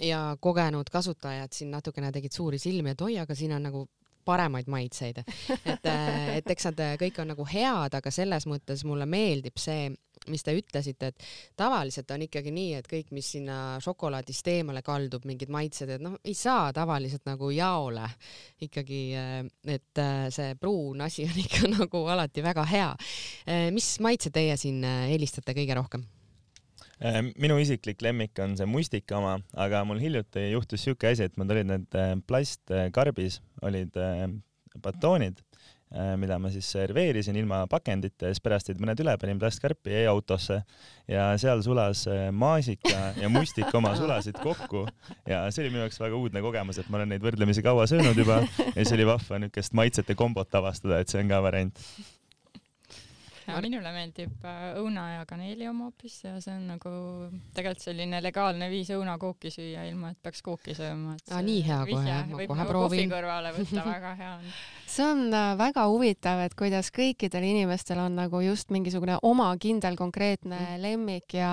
ja 0.00 0.36
kogenud 0.40 0.88
kasutajad 0.90 1.52
siin 1.52 1.70
natukene 1.70 2.12
tegid 2.12 2.32
suuri 2.32 2.58
silmi, 2.58 2.90
et 2.90 3.00
oi, 3.00 3.18
aga 3.18 3.34
siin 3.34 3.52
on 3.52 3.62
nagu 3.62 3.88
paremaid 4.24 4.66
maitseid. 4.70 5.18
et, 5.64 5.90
et 6.36 6.50
eks 6.54 6.70
nad 6.70 6.82
kõik 7.02 7.20
on 7.22 7.32
nagu 7.34 7.46
head, 7.48 7.94
aga 7.98 8.10
selles 8.14 8.46
mõttes 8.50 8.84
mulle 8.88 9.06
meeldib 9.06 9.58
see, 9.58 9.90
mis 10.30 10.44
te 10.44 10.54
ütlesite, 10.56 11.10
et 11.10 11.26
tavaliselt 11.58 12.10
on 12.14 12.24
ikkagi 12.26 12.52
nii, 12.54 12.76
et 12.78 12.88
kõik, 12.90 13.10
mis 13.16 13.32
sinna 13.34 13.56
šokolaadist 13.82 14.48
eemale 14.52 14.82
kaldub, 14.86 15.26
mingid 15.28 15.50
maitsed, 15.52 15.90
et 15.96 16.02
noh, 16.04 16.18
ei 16.24 16.34
saa 16.38 16.70
tavaliselt 16.74 17.26
nagu 17.28 17.50
jaole 17.54 18.06
ikkagi, 18.62 19.02
et 19.66 20.02
äh, 20.02 20.24
see 20.34 20.56
pruun 20.60 21.02
asi 21.06 21.26
on 21.26 21.38
ikka 21.44 21.70
nagu 21.72 22.04
alati 22.12 22.44
väga 22.44 22.66
hea. 22.70 22.90
Äh, 23.46 23.68
mis 23.74 23.94
maitse 24.04 24.32
teie 24.34 24.56
siin 24.60 24.82
eelistate 24.84 25.56
kõige 25.58 25.78
rohkem? 25.78 26.08
minu 27.42 27.56
isiklik 27.58 27.98
lemmik 28.04 28.38
on 28.38 28.52
see 28.54 28.66
mustika 28.70 29.16
oma, 29.18 29.32
aga 29.58 29.80
mul 29.82 29.98
hiljuti 29.98 30.44
juhtus 30.52 30.84
siuke 30.86 31.08
asi, 31.10 31.26
et 31.26 31.34
mul 31.34 31.50
olid 31.50 31.66
need 31.66 31.96
plastkarbis 32.30 33.40
olid 33.66 33.98
batoonid 34.78 35.42
mida 36.16 36.38
ma 36.40 36.48
siis 36.52 36.70
serveerisin 36.72 37.36
ilma 37.36 37.66
pakendita 37.70 38.28
ja 38.28 38.34
siis 38.34 38.40
pärast 38.44 38.70
jäid 38.70 38.80
mõned 38.80 39.00
üle, 39.04 39.12
panin 39.20 39.40
plastkarpi 39.40 39.92
e-autosse 40.02 40.62
ja 41.10 41.26
seal 41.40 41.62
sulas 41.64 42.06
äh, 42.10 42.30
maasika 42.32 43.12
ja 43.20 43.28
mustik 43.32 43.72
oma 43.74 43.94
sulasid 43.98 44.38
kokku. 44.42 44.86
Ja 45.28 45.44
see 45.50 45.64
oli 45.64 45.74
minu 45.74 45.84
jaoks 45.84 46.00
väga 46.00 46.18
uudne 46.18 46.42
kogemus, 46.44 46.80
et 46.80 46.88
ma 46.88 47.00
olen 47.00 47.12
neid 47.14 47.24
võrdlemisi 47.24 47.64
kaua 47.64 47.86
söönud 47.90 48.18
juba. 48.18 48.42
Ja 48.72 48.78
siis 48.78 48.94
oli 48.96 49.06
vahva 49.08 49.42
niisugust 49.42 49.76
maitsete 49.76 50.16
kombot 50.18 50.54
avastada, 50.58 51.02
et 51.02 51.12
see 51.12 51.20
on 51.22 51.32
ka 51.32 51.42
variant 51.44 51.84
minule 53.62 53.92
meeldib 53.94 54.44
äh, 54.46 54.60
õuna 54.80 55.06
ja 55.16 55.24
kaneeli 55.28 55.66
oma 55.68 55.88
hoopis 55.88 56.18
ja 56.24 56.34
see 56.42 56.54
on 56.54 56.68
nagu 56.70 56.92
tegelikult 57.54 57.84
selline 57.84 58.20
legaalne 58.22 58.68
viis 58.70 58.90
õunakooki 58.94 59.50
süüa, 59.52 59.84
ilma 59.90 60.12
et 60.12 60.20
peaks 60.22 60.42
kooki 60.44 60.76
sööma. 60.76 61.16
aa, 61.30 61.42
nii 61.44 61.62
hea 61.66 61.80
kohe, 61.88 62.18
ma 62.30 62.46
kohe 62.50 62.66
proovin. 62.68 63.10
kõrvale 63.10 63.52
võtta, 63.56 63.84
väga 63.96 64.14
hea 64.20 64.32
on. 64.36 64.52
see 64.94 65.06
on 65.06 65.24
äh, 65.34 65.48
väga 65.58 65.86
huvitav, 65.90 66.42
et 66.46 66.56
kuidas 66.58 66.92
kõikidel 66.94 67.46
inimestel 67.48 68.02
on 68.04 68.18
nagu 68.22 68.42
just 68.44 68.70
mingisugune 68.74 69.18
oma 69.26 69.50
kindel 69.62 69.98
konkreetne 69.98 70.58
mm. 70.58 70.82
lemmik 70.82 71.36
ja, 71.38 71.52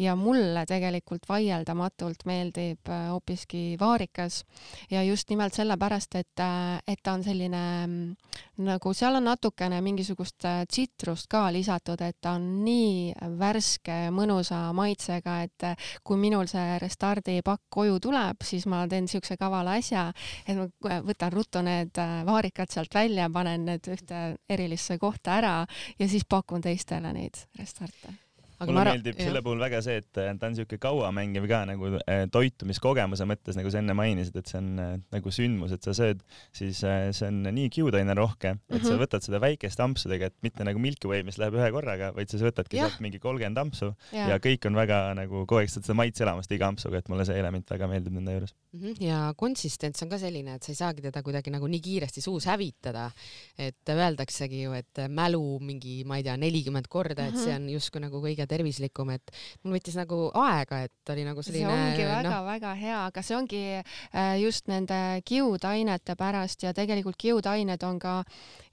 ja 0.00 0.16
mulle 0.16 0.64
tegelikult 0.68 1.28
vaieldamatult 1.28 2.26
meeldib 2.28 2.88
äh, 2.88 3.08
hoopiski 3.12 3.64
vaarikas 3.80 4.42
ja 4.90 5.04
just 5.06 5.30
nimelt 5.30 5.56
sellepärast, 5.56 6.16
et, 6.16 6.46
et 6.86 7.02
ta 7.02 7.16
on 7.16 7.24
selline 7.26 7.62
mm, 7.86 8.36
nagu 8.66 8.92
seal 8.96 9.20
on 9.20 9.28
natukene 9.28 9.80
mingisugust 9.84 10.46
tsitrust 10.70 11.25
maitsust 11.26 11.28
ka 11.28 11.50
lisatud, 11.52 12.00
et 12.00 12.16
ta 12.20 12.36
on 12.36 12.64
nii 12.64 13.14
värske, 13.38 14.10
mõnusa 14.10 14.72
maitsega, 14.72 15.42
et 15.42 15.76
kui 16.04 16.16
minul 16.16 16.46
see 16.46 16.78
Restardi 16.78 17.42
pakk 17.42 17.62
koju 17.70 17.98
tuleb, 18.00 18.42
siis 18.42 18.66
ma 18.66 18.86
teen 18.88 19.08
siukse 19.08 19.36
kavala 19.36 19.76
asja, 19.78 20.12
et 20.46 20.56
ma 20.56 21.00
võtan 21.02 21.32
ruttu 21.32 21.62
need 21.62 21.96
vaarikad 22.26 22.70
sealt 22.70 22.94
välja, 22.94 23.28
panen 23.30 23.66
need 23.66 23.86
ühte 23.88 24.36
erilisse 24.48 24.98
kohta 24.98 25.38
ära 25.38 25.66
ja 25.98 26.08
siis 26.08 26.24
pakun 26.28 26.62
teistele 26.62 27.12
neid 27.12 27.36
Restarte 27.58 28.25
aga 28.56 28.72
mulle 28.72 28.84
meeldib 28.88 29.18
jah. 29.18 29.28
selle 29.28 29.42
puhul 29.44 29.60
väga 29.60 29.80
see, 29.84 30.00
et 30.00 30.20
äh, 30.20 30.30
ta 30.40 30.48
on 30.48 30.56
siuke 30.56 30.78
kauamängiv 30.80 31.46
ka 31.50 31.62
nagu 31.68 31.90
äh, 31.98 32.24
toitumiskogemuse 32.32 33.26
mõttes, 33.28 33.58
nagu 33.58 33.72
sa 33.72 33.82
enne 33.82 33.96
mainisid, 33.98 34.36
et 34.40 34.50
see 34.50 34.60
on 34.62 34.70
äh, 34.80 34.92
nagu 35.12 35.32
sündmus, 35.34 35.74
et 35.76 35.86
sa 35.86 35.94
sööd, 35.96 36.22
siis 36.56 36.80
see 36.80 37.28
on 37.28 37.42
nii 37.46 37.68
kiudaine 37.72 38.16
rohke, 38.16 38.56
et 38.56 38.60
mm 38.60 38.78
-hmm. 38.78 38.86
sa 38.86 38.94
mhm. 38.94 39.02
võtad 39.04 39.26
seda 39.26 39.40
väikeste 39.42 39.84
ampsudega, 39.84 40.30
et 40.32 40.36
mitte 40.46 40.64
nagu 40.64 40.80
Milky 40.80 41.10
Way, 41.10 41.26
mis 41.26 41.38
läheb 41.42 41.58
ühe 41.58 41.68
korraga, 41.74 42.12
vaid 42.16 42.32
sa 42.32 42.40
võtadki 42.40 42.80
sealt 42.80 43.00
mingi 43.04 43.20
kolmkümmend 43.20 43.60
ampsu 43.60 43.92
ja. 44.12 44.28
ja 44.32 44.38
kõik 44.40 44.66
on 44.66 44.74
väga 44.78 45.14
nagu 45.18 45.44
kogu 45.44 45.60
aeg 45.60 45.70
saad 45.72 45.84
seda 45.84 45.98
maitseelamust 46.00 46.52
iga 46.52 46.70
ampsuga, 46.72 46.98
et 46.98 47.08
mulle 47.12 47.26
see 47.28 47.36
element 47.38 47.70
väga 47.70 47.88
meeldib 47.90 48.16
nende 48.16 48.38
juures 48.38 48.54
mm. 48.72 48.80
-hmm. 48.80 49.04
ja 49.04 49.34
konsistents 49.36 50.02
on 50.02 50.08
ka 50.08 50.18
selline, 50.18 50.56
et 50.56 50.62
sa 50.62 50.72
ei 50.72 50.80
saagi 50.80 51.02
teda 51.02 51.22
kuidagi 51.22 51.50
nagu 51.50 51.66
nii 51.66 51.80
kiiresti 51.80 52.24
suus 52.24 52.46
hävitada, 52.46 53.10
et 53.58 53.88
öeldaksegi 53.88 54.62
ju, 54.62 54.72
et 54.72 55.04
mälu 55.08 55.58
mingi, 55.60 56.04
ma 56.04 56.16
ei 56.16 56.24
tea, 56.26 56.36
nelikümmend 56.36 56.88
korda, 56.88 57.26
et 57.26 57.36
see 57.36 57.52
mhm. 57.52 57.62
on 57.62 57.70
justkui 57.76 58.00
nagu 58.00 58.22
kõige 58.22 58.45
ja 58.46 58.52
tervislikum, 58.54 59.10
et 59.16 59.34
mul 59.64 59.76
võttis 59.76 59.96
nagu 59.98 60.30
aega, 60.38 60.84
et 60.86 61.12
oli 61.12 61.24
nagu 61.26 61.42
selline. 61.42 61.66
see 61.66 61.86
ongi 61.86 62.06
väga-väga 62.06 62.72
no. 62.72 62.80
hea, 62.80 63.00
aga 63.10 63.24
see 63.26 63.36
ongi 63.36 63.62
äh, 63.76 64.36
just 64.40 64.70
nende 64.70 65.00
kiudainete 65.26 66.16
pärast 66.18 66.62
ja 66.62 66.72
tegelikult 66.76 67.18
kiudained 67.18 67.82
on 67.86 67.98
ka 68.02 68.20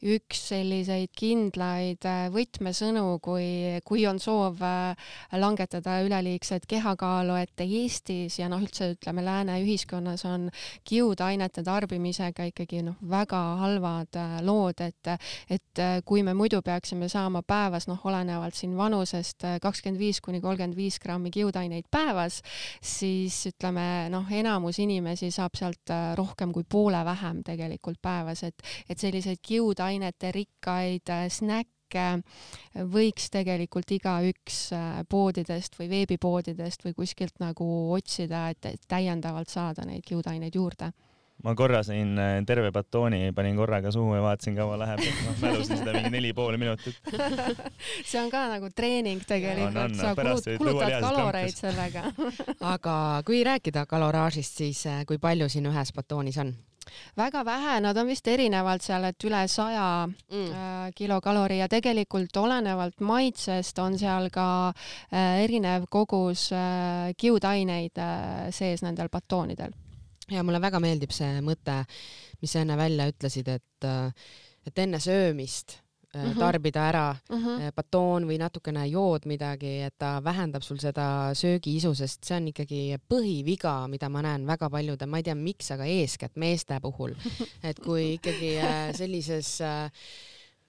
üks 0.03 0.41
selliseid 0.51 1.13
kindlaid 1.15 2.05
äh, 2.07 2.27
võtmesõnu, 2.33 3.19
kui, 3.23 3.79
kui 3.88 4.05
on 4.09 4.19
soov 4.21 4.62
äh, 4.63 5.13
langetada 5.39 6.01
üleliigset 6.05 6.67
kehakaalu, 6.69 7.38
et 7.41 7.63
Eestis 7.63 8.38
ja 8.39 8.49
noh, 8.51 8.62
üldse 8.62 8.93
ütleme 8.93 9.23
lääne 9.25 9.57
ühiskonnas 9.63 10.25
on 10.29 10.49
kiudainete 10.88 11.63
tarbimisega 11.65 12.49
ikkagi 12.51 12.83
noh, 12.86 12.99
väga 13.09 13.41
halvad 13.63 14.19
lood, 14.45 14.83
et, 14.83 15.13
et 15.49 15.83
kui 16.05 16.23
me 16.23 16.36
muidu 16.38 16.62
peaksime 16.65 17.09
saama 17.12 17.41
päevas 17.47 17.88
noh, 17.89 18.01
olenevalt 18.05 18.57
siin 18.57 18.75
vanusest 18.77 19.45
kakskümmend 19.63 20.02
viis 20.02 20.21
kuni 20.21 20.41
kolmkümmend 20.43 20.78
viis 20.78 20.99
grammi 20.99 21.32
kiudaineid 21.34 21.88
päevas, 21.91 22.41
siis 22.84 23.39
ütleme 23.54 24.10
noh, 24.13 24.30
enamus 24.32 24.80
inimesi 24.84 25.32
saab 25.34 25.56
sealt 25.58 25.95
rohkem 26.19 26.54
kui 26.54 26.67
poole 26.69 27.02
vähem 27.06 27.41
tegelikult 27.45 28.02
päevas, 28.04 28.43
et, 28.47 28.62
et 28.89 28.99
selliseid 28.99 29.41
kiudaineid 29.41 29.93
toitainete 29.93 30.32
rikkaid 30.32 31.10
äh, 31.10 31.28
snäkke 31.30 32.06
võiks 32.89 33.30
tegelikult 33.32 33.91
igaüks 33.91 34.60
äh, 34.73 35.02
poodidest 35.10 35.78
või 35.80 35.89
veebipoodidest 35.89 36.86
või 36.86 36.93
kuskilt 36.97 37.39
nagu 37.39 37.93
otsida, 37.93 38.49
et 38.49 38.88
täiendavalt 38.88 39.49
saada 39.49 39.86
neid 39.86 40.04
kiudaineid 40.06 40.56
juurde 40.56 40.91
ma 41.43 41.56
korra 41.60 41.84
sõin 41.86 42.17
äh, 42.19 42.36
terve 42.47 42.71
batooni, 42.75 43.32
panin 43.36 43.60
korraga 43.60 43.91
suhu 43.93 44.15
ja 44.17 44.23
vaatasin, 44.25 44.58
kaua 44.58 44.79
läheb, 44.82 45.06
ma 45.27 45.36
mälusin 45.43 45.79
seda 45.82 45.95
mingi 45.97 46.13
neli 46.13 46.34
pool 46.38 46.58
minutit 46.62 46.99
see 48.10 48.19
on 48.21 48.32
ka 48.34 48.45
nagu 48.56 48.69
treening 48.75 49.23
tegelikult, 49.27 49.97
sa 49.99 50.13
kulut, 50.17 50.51
kulutad 50.60 50.99
kaloreid 51.03 51.58
sellega 51.58 52.06
aga 52.75 52.97
kui 53.27 53.43
rääkida 53.47 53.88
kaloraažist, 53.89 54.62
siis 54.63 54.86
kui 55.08 55.19
palju 55.21 55.49
siin 55.51 55.71
ühes 55.71 55.95
batoonis 55.95 56.39
on? 56.43 56.56
väga 57.17 57.43
vähe, 57.45 57.79
nad 57.82 57.97
on 57.97 58.08
vist 58.08 58.27
erinevalt 58.27 58.84
seal, 58.86 59.08
et 59.10 59.27
üle 59.27 59.43
saja 59.51 59.86
mm. 60.08 60.49
Äh, 60.53 60.89
kilokalori 60.95 61.60
ja 61.60 61.69
tegelikult 61.71 62.38
olenevalt 62.38 63.01
maitsest 63.01 63.79
on 63.79 63.97
seal 63.99 64.29
ka 64.34 64.47
äh, 64.69 65.43
erinev 65.45 65.88
kogus 65.91 66.49
äh, 66.56 67.13
kiudaineid 67.17 68.03
sees 68.51 68.84
nendel 68.86 69.10
batoonidel. 69.13 69.73
Ja 70.31 70.43
mulle 70.43 70.62
väga 70.62 70.79
meeldib 70.79 71.12
see 71.12 71.41
mõte, 71.41 71.83
mis 72.41 72.51
sa 72.53 72.63
enne 72.63 72.77
välja 72.79 73.07
ütlesid, 73.12 73.49
et, 73.49 73.88
et 74.67 74.79
enne 74.79 74.99
söömist 74.99 75.79
mm 76.13 76.21
-hmm. 76.21 76.39
tarbida 76.39 76.81
ära 76.89 77.15
mm 77.29 77.38
-hmm. 77.38 77.71
batoon 77.75 78.27
või 78.27 78.38
natukene 78.38 78.88
jood 78.88 79.25
midagi, 79.25 79.81
et 79.81 79.97
ta 79.97 80.23
vähendab 80.23 80.62
sul 80.62 80.77
seda 80.77 81.33
söögiisu, 81.33 81.95
sest 81.95 82.23
see 82.23 82.38
on 82.38 82.47
ikkagi 82.47 82.97
põhiviga, 83.09 83.88
mida 83.88 84.09
ma 84.09 84.21
näen 84.21 84.47
väga 84.47 84.69
paljude, 84.69 85.05
ma 85.05 85.17
ei 85.17 85.23
tea, 85.23 85.36
miks, 85.36 85.71
aga 85.71 85.86
eeskätt 85.86 86.36
meeste 86.36 86.79
puhul, 86.79 87.15
et 87.69 87.79
kui 87.79 88.13
ikkagi 88.13 88.57
äh, 88.59 88.95
sellises 88.95 89.62
äh, 89.62 89.91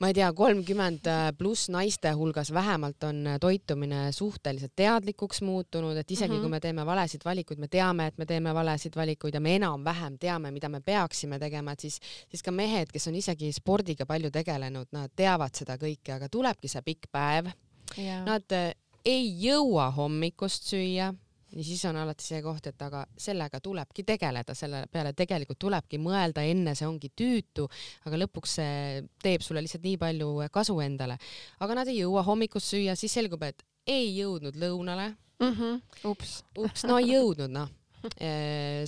ma 0.00 0.10
ei 0.10 0.14
tea, 0.16 0.28
kolmkümmend 0.34 1.06
äh, 1.10 1.28
pluss 1.38 1.68
naiste 1.72 2.10
hulgas 2.18 2.50
vähemalt 2.52 3.04
on 3.06 3.26
äh, 3.26 3.38
toitumine 3.40 4.12
suhteliselt 4.12 4.72
teadlikuks 4.76 5.42
muutunud, 5.42 5.96
et 5.96 6.10
isegi 6.10 6.32
mm 6.32 6.36
-hmm. 6.36 6.40
kui 6.40 6.50
me 6.50 6.60
teeme 6.60 6.86
valesid 6.86 7.20
valikuid, 7.24 7.58
me 7.58 7.68
teame, 7.68 8.06
et 8.06 8.18
me 8.18 8.26
teeme 8.26 8.54
valesid 8.54 8.96
valikuid 8.96 9.34
ja 9.34 9.40
me 9.40 9.56
enam-vähem 9.56 10.18
teame, 10.18 10.50
mida 10.50 10.68
me 10.68 10.80
peaksime 10.80 11.38
tegema, 11.38 11.72
et 11.72 11.80
siis, 11.80 12.00
siis 12.28 12.42
ka 12.42 12.50
mehed, 12.50 12.92
kes 12.92 13.08
on 13.08 13.14
isegi 13.14 13.52
spordiga 13.52 14.06
palju 14.06 14.30
tegelenud, 14.30 14.86
nad 14.92 15.10
teavad 15.16 15.54
seda 15.54 15.76
kõike, 15.76 16.12
aga 16.12 16.28
tulebki 16.28 16.68
see 16.68 16.82
pikk 16.82 17.06
päev 17.12 17.52
yeah.. 17.98 18.24
Nad 18.24 18.52
äh, 18.52 18.72
ei 19.04 19.28
jõua 19.40 19.90
hommikust 19.90 20.64
süüa, 20.64 21.14
ja 21.54 21.64
siis 21.64 21.84
on 21.88 21.96
alati 21.96 22.24
see 22.26 22.40
koht, 22.42 22.66
et 22.70 22.82
aga 22.82 23.04
sellega 23.20 23.60
tulebki 23.62 24.04
tegeleda, 24.06 24.54
selle 24.58 24.84
peale 24.92 25.12
tegelikult 25.16 25.58
tulebki 25.66 26.00
mõelda, 26.02 26.44
enne 26.50 26.74
see 26.74 26.88
ongi 26.88 27.12
tüütu, 27.16 27.68
aga 28.08 28.20
lõpuks 28.24 28.56
see 28.60 29.04
teeb 29.22 29.44
sulle 29.44 29.62
lihtsalt 29.64 29.84
nii 29.86 30.00
palju 30.00 30.32
kasu 30.54 30.78
endale. 30.84 31.18
aga 31.60 31.80
nad 31.80 31.88
ei 31.88 32.00
jõua 32.02 32.24
hommikust 32.26 32.74
süüa, 32.74 32.96
siis 32.98 33.14
selgub, 33.14 33.42
et 33.42 33.62
ei 33.86 34.10
jõudnud 34.16 34.56
lõunale 34.56 35.14
mm. 35.40 35.54
-hmm. 35.54 35.80
ups. 36.10 36.42
ups, 36.58 36.84
no 36.88 36.98
ei 36.98 37.12
jõudnud 37.14 37.52
noh 37.52 37.72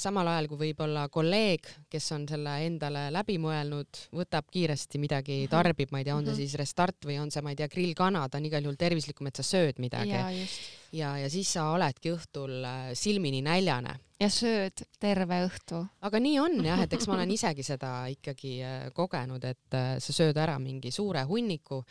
samal 0.03 0.29
ajal 0.33 0.49
kui 0.51 0.59
võib-olla 0.61 1.07
kolleeg, 1.13 1.67
kes 1.91 2.09
on 2.17 2.27
selle 2.29 2.53
endale 2.67 3.07
läbi 3.15 3.39
mõelnud, 3.43 4.01
võtab 4.17 4.49
kiiresti 4.53 5.01
midagi, 5.03 5.43
mhm. 5.45 5.53
tarbib, 5.53 5.93
ma 5.93 6.03
ei 6.03 6.09
tea, 6.09 6.17
on 6.17 6.27
see 6.27 6.35
mhm. 6.35 6.43
siis 6.43 6.59
Restart 6.61 7.09
või 7.09 7.21
on 7.23 7.33
see, 7.33 7.45
ma 7.45 7.53
ei 7.55 7.61
tea, 7.61 7.69
grillkana, 7.73 8.27
ta 8.29 8.41
on 8.41 8.49
igal 8.49 8.67
juhul 8.67 8.79
tervislikum, 8.81 9.31
et 9.31 9.41
sa 9.41 9.47
sööd 9.47 9.81
midagi. 9.83 10.15
ja, 10.15 10.27
ja, 10.97 11.13
ja 11.23 11.31
siis 11.33 11.51
sa 11.57 11.71
oledki 11.75 12.13
õhtul 12.15 12.59
äh, 12.65 12.91
silmini 12.99 13.43
näljane. 13.45 13.97
ja 14.21 14.29
sööd 14.33 14.85
terve 15.01 15.43
õhtu. 15.47 15.83
aga 16.09 16.21
nii 16.23 16.39
on 16.41 16.61
jah, 16.65 16.85
et 16.85 16.93
eks 16.97 17.09
ma 17.09 17.19
olen 17.19 17.33
isegi 17.35 17.67
seda 17.67 17.95
ikkagi 18.13 18.59
äh, 18.65 18.87
kogenud, 18.97 19.45
et 19.45 19.79
äh, 19.79 19.97
sa 20.03 20.17
sööd 20.17 20.37
ära 20.41 20.59
mingi 20.63 20.93
suure 20.95 21.25
hunniku 21.29 21.83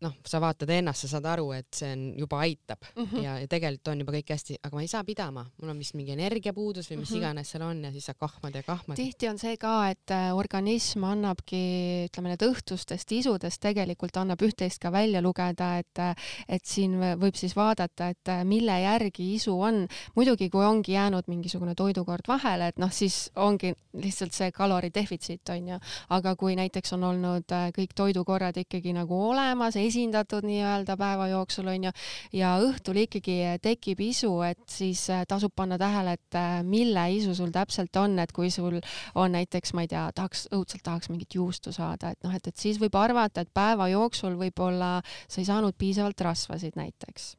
noh, 0.00 0.14
sa 0.26 0.40
vaatad 0.42 0.70
ennast, 0.70 1.04
sa 1.04 1.14
saad 1.16 1.26
aru, 1.34 1.50
et 1.56 1.68
see 1.74 1.92
on 1.94 2.02
juba 2.18 2.40
aitab 2.44 2.82
mm 2.96 3.04
-hmm. 3.04 3.22
ja, 3.22 3.38
ja 3.38 3.48
tegelikult 3.48 3.88
on 3.88 4.00
juba 4.00 4.12
kõik 4.12 4.32
hästi, 4.34 4.58
aga 4.62 4.76
ma 4.76 4.82
ei 4.82 4.88
saa 4.88 5.04
pidama, 5.04 5.44
mul 5.60 5.70
on 5.70 5.78
vist 5.78 5.94
mingi 5.94 6.12
energiapuudus 6.12 6.90
või 6.90 6.98
mis 6.98 7.10
mm 7.10 7.14
-hmm. 7.14 7.22
iganes 7.22 7.50
seal 7.50 7.62
on 7.62 7.84
ja 7.84 7.92
siis 7.92 8.06
sa 8.06 8.14
kahmad 8.14 8.54
ja 8.54 8.62
kahmad. 8.62 8.96
tihti 8.96 9.28
on 9.28 9.38
see 9.38 9.56
ka, 9.56 9.90
et 9.90 10.10
äh, 10.10 10.36
organism 10.36 11.04
annabki, 11.04 11.62
ütleme 12.08 12.28
need 12.28 12.42
õhtustest 12.42 13.12
isudest 13.12 13.60
tegelikult 13.60 14.16
annab 14.16 14.42
üht-teist 14.42 14.80
ka 14.80 14.92
välja 14.92 15.22
lugeda, 15.22 15.78
et 15.78 15.98
äh, 15.98 16.14
et 16.48 16.64
siin 16.64 16.98
võib 17.20 17.34
siis 17.34 17.56
vaadata, 17.56 18.08
et 18.08 18.28
äh, 18.28 18.44
mille 18.44 18.80
järgi 18.80 19.34
isu 19.34 19.60
on. 19.60 19.86
muidugi, 20.14 20.50
kui 20.50 20.64
ongi 20.64 20.92
jäänud 20.92 21.24
mingisugune 21.26 21.74
toidukord 21.74 22.28
vahele, 22.28 22.68
et 22.68 22.78
noh, 22.78 22.92
siis 22.92 23.30
ongi 23.36 23.74
lihtsalt 23.92 24.32
see 24.32 24.50
kaloridefitsiit 24.52 25.48
onju, 25.48 25.78
aga 26.08 26.36
kui 26.36 26.56
näiteks 26.56 26.92
on 26.92 27.04
olnud 27.04 27.54
kõik 27.76 27.94
toidukorrad 27.94 28.56
ikkagi 28.56 28.92
nagu 28.92 29.18
olemas, 29.28 29.76
esindatud 29.86 30.46
nii-öelda 30.46 30.96
päeva 31.00 31.28
jooksul 31.30 31.68
onju 31.72 31.92
ja 32.36 32.54
õhtul 32.62 33.00
ikkagi 33.04 33.36
tekib 33.64 34.00
isu, 34.04 34.30
et 34.46 34.62
siis 34.70 35.04
äh, 35.12 35.24
tasub 35.28 35.54
panna 35.56 35.78
tähele, 35.80 36.16
et 36.18 36.38
äh, 36.38 36.58
mille 36.66 37.04
isu 37.16 37.34
sul 37.36 37.52
täpselt 37.54 37.96
on, 38.00 38.18
et 38.22 38.32
kui 38.34 38.50
sul 38.54 38.80
on 39.20 39.36
näiteks, 39.36 39.74
ma 39.76 39.84
ei 39.84 39.90
tea, 39.92 40.06
tahaks, 40.16 40.46
õudselt 40.54 40.84
tahaks 40.86 41.10
mingit 41.12 41.36
juustu 41.38 41.72
saada, 41.74 42.14
et 42.14 42.26
noh, 42.26 42.34
et, 42.36 42.50
et 42.50 42.60
siis 42.60 42.80
võib 42.82 42.96
arvata, 42.98 43.44
et 43.44 43.52
päeva 43.54 43.88
jooksul 43.92 44.38
võib-olla 44.40 44.96
sa 45.26 45.40
ei 45.40 45.48
saanud 45.48 45.76
piisavalt 45.78 46.20
rasvasid 46.26 46.78
näiteks. 46.80 47.34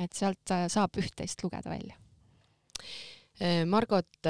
et 0.00 0.16
sealt 0.16 0.54
äh, 0.54 0.66
saab 0.72 0.96
üht-teist 1.00 1.42
lugeda 1.44 1.70
välja. 1.70 1.96
Margot, 3.40 4.26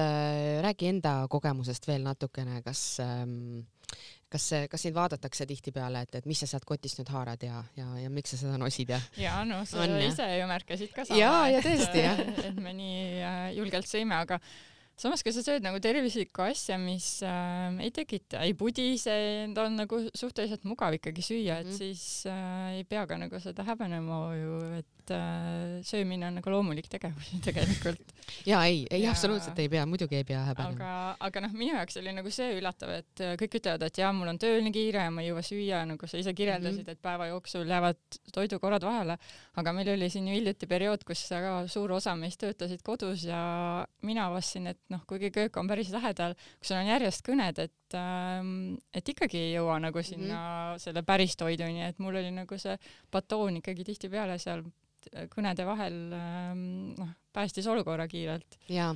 räägi 0.63 0.87
enda 0.87 1.25
kogemusest 1.27 1.89
veel 1.89 2.05
natukene, 2.07 2.61
kas 2.63 3.01
ähm, 3.03 3.65
kas, 4.31 4.47
kas 4.71 4.87
sind 4.87 4.97
vaadatakse 4.97 5.47
tihtipeale, 5.51 6.05
et, 6.07 6.21
et 6.21 6.27
mis 6.31 6.39
sa 6.39 6.49
sealt 6.51 6.67
kotist 6.69 7.01
nüüd 7.01 7.13
haarad 7.15 7.43
ja, 7.47 7.63
ja, 7.79 7.89
ja 8.05 8.11
miks 8.13 8.35
sa 8.35 8.41
seda 8.45 8.59
nosid 8.61 8.93
ja? 8.95 9.01
ja 9.21 9.41
no 9.49 9.63
sa 9.69 9.85
on, 9.85 9.97
ise 10.05 10.27
ju 10.39 10.49
märkasid 10.51 10.93
ka 10.95 11.07
sama. 11.09 11.21
ja, 11.21 11.33
ja 11.57 11.63
tõesti 11.65 12.05
jah. 12.05 12.21
et 12.51 12.61
me 12.63 12.75
nii 12.77 13.01
äh, 13.21 13.47
julgelt 13.59 13.91
sõime, 13.91 14.21
aga 14.23 14.41
samas, 15.01 15.25
kui 15.25 15.33
sa 15.35 15.43
sööd 15.45 15.65
nagu 15.65 15.81
tervislikku 15.83 16.45
asja, 16.45 16.79
mis 16.81 17.09
äh, 17.27 17.81
ei 17.85 17.93
tekita, 17.95 18.45
ei 18.45 18.55
pudise, 18.59 19.17
ta 19.57 19.67
on 19.67 19.79
nagu 19.81 20.03
suhteliselt 20.09 20.67
mugav 20.69 20.97
ikkagi 20.99 21.25
süüa, 21.25 21.61
et 21.61 21.71
mm 21.71 21.73
-hmm. 21.73 21.79
siis 21.79 22.27
äh, 22.31 22.81
ei 22.81 22.85
pea 22.85 23.07
ka 23.07 23.19
nagu 23.21 23.41
seda 23.41 23.65
häbenema 23.67 24.23
ju, 24.37 24.61
et 24.79 25.00
et 25.11 25.17
äh, 25.17 25.83
söömine 25.87 26.29
on 26.29 26.39
nagu 26.39 26.53
loomulik 26.53 26.89
tegevus 26.91 27.31
tegelikult. 27.47 28.13
ja 28.47 28.63
ei, 28.67 28.85
ei 28.91 29.03
ja... 29.05 29.11
absoluutselt 29.11 29.59
ei 29.59 29.69
pea, 29.73 29.85
muidugi 29.87 30.21
ei 30.21 30.25
pea 30.25 30.43
häbenema. 30.47 30.77
aga, 30.77 30.93
aga 31.27 31.43
noh, 31.47 31.55
minu 31.57 31.75
jaoks 31.75 31.99
oli 32.01 32.15
nagu 32.17 32.33
see 32.35 32.53
üllatav, 32.59 32.93
et 33.01 33.25
äh, 33.25 33.35
kõik 33.41 33.59
ütlevad, 33.61 33.85
et 33.87 34.01
jaa, 34.03 34.13
mul 34.17 34.31
on 34.33 34.41
tööl 34.41 34.63
nii 34.67 34.75
kiire 34.75 35.07
ja 35.07 35.15
ma 35.15 35.25
ei 35.25 35.31
jõua 35.31 35.45
süüa, 35.47 35.83
nagu 35.91 36.11
sa 36.11 36.21
ise 36.21 36.35
kirjeldasid 36.37 36.83
mm, 36.83 36.87
-hmm. 36.87 36.99
et 36.99 37.03
päeva 37.03 37.31
jooksul 37.33 37.75
jäävad 37.75 38.21
toidukorrad 38.35 38.87
vahele, 38.87 39.19
aga 39.61 39.75
meil 39.77 39.93
oli 39.97 40.11
siin 40.13 40.29
ju 40.31 40.39
hiljuti 40.39 40.71
periood, 40.71 41.05
kus 41.09 41.27
väga 41.31 41.57
suur 41.73 41.97
osa 41.99 42.15
meist 42.17 42.41
töötasid 42.41 42.85
kodus 42.87 43.27
ja 43.27 43.41
mina 44.07 44.29
avastasin, 44.31 44.71
et 44.75 44.81
noh, 44.93 45.05
kuigi 45.07 45.33
köök 45.35 45.57
on 45.61 45.71
päris 45.71 45.93
lähedal, 45.95 46.37
kui 46.59 46.71
sul 46.71 46.81
on 46.81 46.93
järjest 46.95 47.27
kõned, 47.27 47.59
et 47.59 47.75
ähm, 47.99 48.75
et 48.95 49.09
ikkagi 49.09 49.39
ei 49.39 49.55
jõua 49.55 49.79
nagu 49.81 50.03
sinna 50.03 50.35
mm 50.35 50.75
-hmm. 50.75 50.79
selle 50.85 51.03
päris 51.03 51.37
toiduni, 51.37 51.83
et 51.85 51.99
mul 51.99 52.17
oli 52.17 52.31
nagu 52.31 52.59
see 52.59 52.77
batoon 53.13 53.57
ikkagi 53.57 53.85
tihtipeale 53.85 54.39
seal 54.39 54.65
kõnede 55.33 55.65
vahel 55.65 55.95
ähm, 56.13 56.65
noh, 56.99 57.09
päästis 57.33 57.67
olukorra 57.67 58.07
kiirelt. 58.09 58.59
ja, 58.69 58.95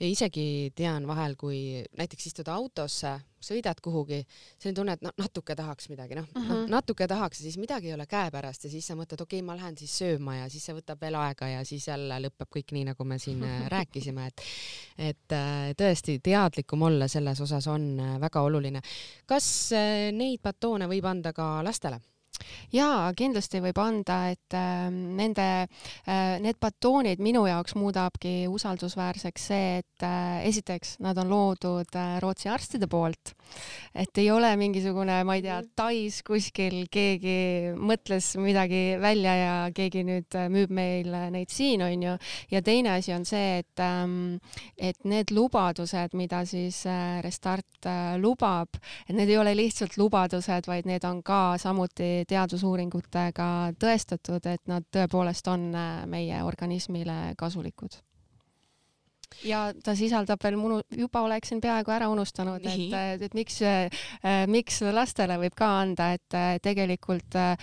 ja 0.00 0.08
isegi 0.08 0.72
tean 0.74 1.06
vahel, 1.06 1.36
kui 1.36 1.84
näiteks 1.98 2.26
istud 2.26 2.48
autosse, 2.48 3.20
sõidad 3.44 3.80
kuhugi, 3.84 4.20
selline 4.58 4.78
tunne, 4.78 4.96
et 4.98 5.04
noh, 5.04 5.14
natuke 5.20 5.56
tahaks 5.58 5.88
midagi, 5.92 6.18
noh 6.18 6.28
uh 6.28 6.40
-huh. 6.40 6.48
no, 6.48 6.60
mhm. 6.62 6.70
natuke 6.72 7.08
tahaks 7.10 7.40
ja 7.40 7.42
siis 7.48 7.58
midagi 7.58 7.88
ei 7.88 7.94
ole 7.94 8.06
käepärast 8.06 8.64
ja 8.64 8.70
siis 8.70 8.86
sa 8.86 8.94
mõtled, 8.94 9.22
okei 9.22 9.40
okay,, 9.40 9.46
ma 9.46 9.56
lähen 9.56 9.78
siis 9.78 9.98
sööma 9.98 10.36
ja 10.36 10.48
siis 10.48 10.64
see 10.64 10.74
võtab 10.74 11.00
veel 11.00 11.14
aega 11.14 11.48
ja 11.48 11.64
siis 11.64 11.88
jälle 11.88 12.20
lõpeb 12.26 12.48
kõik 12.56 12.72
nii, 12.72 12.84
nagu 12.84 13.04
me 13.04 13.18
siin 13.18 13.44
äh, 13.44 13.68
rääkisime, 13.76 14.26
et 14.26 14.42
et 14.98 15.32
äh, 15.32 15.74
tõesti 15.76 16.18
teadlikum 16.22 16.82
olla 16.82 17.08
selles 17.08 17.40
osas 17.40 17.66
on 17.66 17.96
väga 18.20 18.40
oluline. 18.40 18.80
kas 19.26 19.70
neid 20.12 20.40
batoone 20.42 20.86
võib 20.86 21.04
anda 21.04 21.32
ka 21.32 21.64
lastele? 21.64 22.00
Jaa, 22.72 23.10
kindlasti 23.16 23.60
võib 23.64 23.78
anda, 23.82 24.30
et 24.34 24.54
äh, 24.54 24.86
nende 24.92 25.48
äh,, 25.64 26.38
need 26.44 26.60
batoonid 26.62 27.22
minu 27.24 27.46
jaoks 27.48 27.74
muudabki 27.78 28.46
usaldusväärseks 28.50 29.50
see, 29.50 29.82
et 29.82 30.06
äh, 30.06 30.46
esiteks 30.48 30.98
nad 31.04 31.18
on 31.18 31.32
loodud 31.32 31.98
äh, 31.98 32.16
Rootsi 32.22 32.48
arstide 32.52 32.86
poolt, 32.90 33.34
et 33.94 34.22
ei 34.22 34.30
ole 34.30 34.54
mingisugune, 34.60 35.22
ma 35.26 35.38
ei 35.38 35.42
tea, 35.42 35.62
Mhm. 35.64 35.72
Tais 35.76 36.20
kuskil 36.24 36.84
keegi 36.92 37.74
mõtles 37.76 38.34
midagi 38.40 38.96
välja 39.00 39.34
ja 39.34 39.54
keegi 39.74 40.04
nüüd 40.06 40.34
äh, 40.36 40.48
müüb 40.52 40.72
meile 40.74 41.30
neid 41.34 41.50
siin, 41.52 41.82
onju. 41.82 42.16
ja 42.50 42.62
teine 42.62 42.94
asi 42.98 43.12
on 43.12 43.24
see, 43.24 43.58
et 43.62 43.80
ähm, 43.80 44.38
et 44.78 45.04
need 45.04 45.30
lubadused, 45.34 46.14
mida 46.14 46.44
siis 46.44 46.84
äh, 46.86 47.20
Restart 47.24 47.86
äh, 47.86 48.16
lubab, 48.20 48.76
et 49.08 49.14
need 49.16 49.30
ei 49.30 49.38
ole 49.38 49.54
lihtsalt 49.56 49.96
lubadused, 49.96 50.66
vaid 50.66 50.86
need 50.86 51.04
on 51.04 51.22
ka 51.22 51.56
samuti 51.58 52.23
teadusuuringutega 52.28 53.48
tõestatud, 53.80 54.46
et 54.46 54.62
nad 54.70 54.86
tõepoolest 54.92 55.48
on 55.52 55.70
äh, 55.74 55.92
meie 56.10 56.42
organismile 56.42 57.34
kasulikud. 57.38 58.00
Ja 59.44 59.66
ta 59.84 59.94
sisaldab 59.98 60.42
veel 60.44 60.56
munu, 60.60 60.80
juba 60.94 61.24
oleksin 61.26 61.60
peaaegu 61.64 61.92
ära 61.94 62.08
unustanud, 62.12 62.64
Nii. 62.64 62.88
et, 62.94 63.26
et 63.28 63.34
miks, 63.36 63.60
miks 64.50 64.80
lastele 64.94 65.38
võib 65.40 65.56
ka 65.58 65.68
anda, 65.82 66.10
et 66.16 66.36
äh, 66.36 66.56
tegelikult 66.62 67.36
äh, 67.38 67.56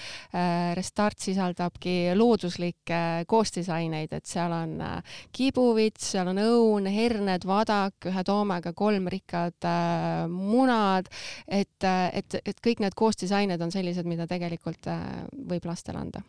Restart 0.77 1.21
sisaldabki 1.21 2.13
looduslikke 2.17 3.01
koostisaineid, 3.29 4.13
et 4.17 4.27
seal 4.29 4.53
on 4.55 4.75
äh, 4.85 5.17
kibuvits, 5.35 6.11
seal 6.15 6.31
on 6.31 6.41
õun, 6.41 6.89
herned, 6.91 7.47
vadak, 7.47 8.09
ühe 8.11 8.25
toomega 8.27 8.73
kolm 8.77 9.09
rikkad 9.11 9.67
äh, 9.67 10.25
munad, 10.31 11.09
et, 11.47 11.79
et, 11.87 12.39
et 12.45 12.61
kõik 12.63 12.83
need 12.83 12.97
koostisained 12.97 13.61
on 13.61 13.73
sellised, 13.73 14.07
mida 14.09 14.27
tegelikult 14.29 14.89
äh, 14.91 15.25
võib 15.31 15.67
lastele 15.69 16.01
anda. 16.01 16.23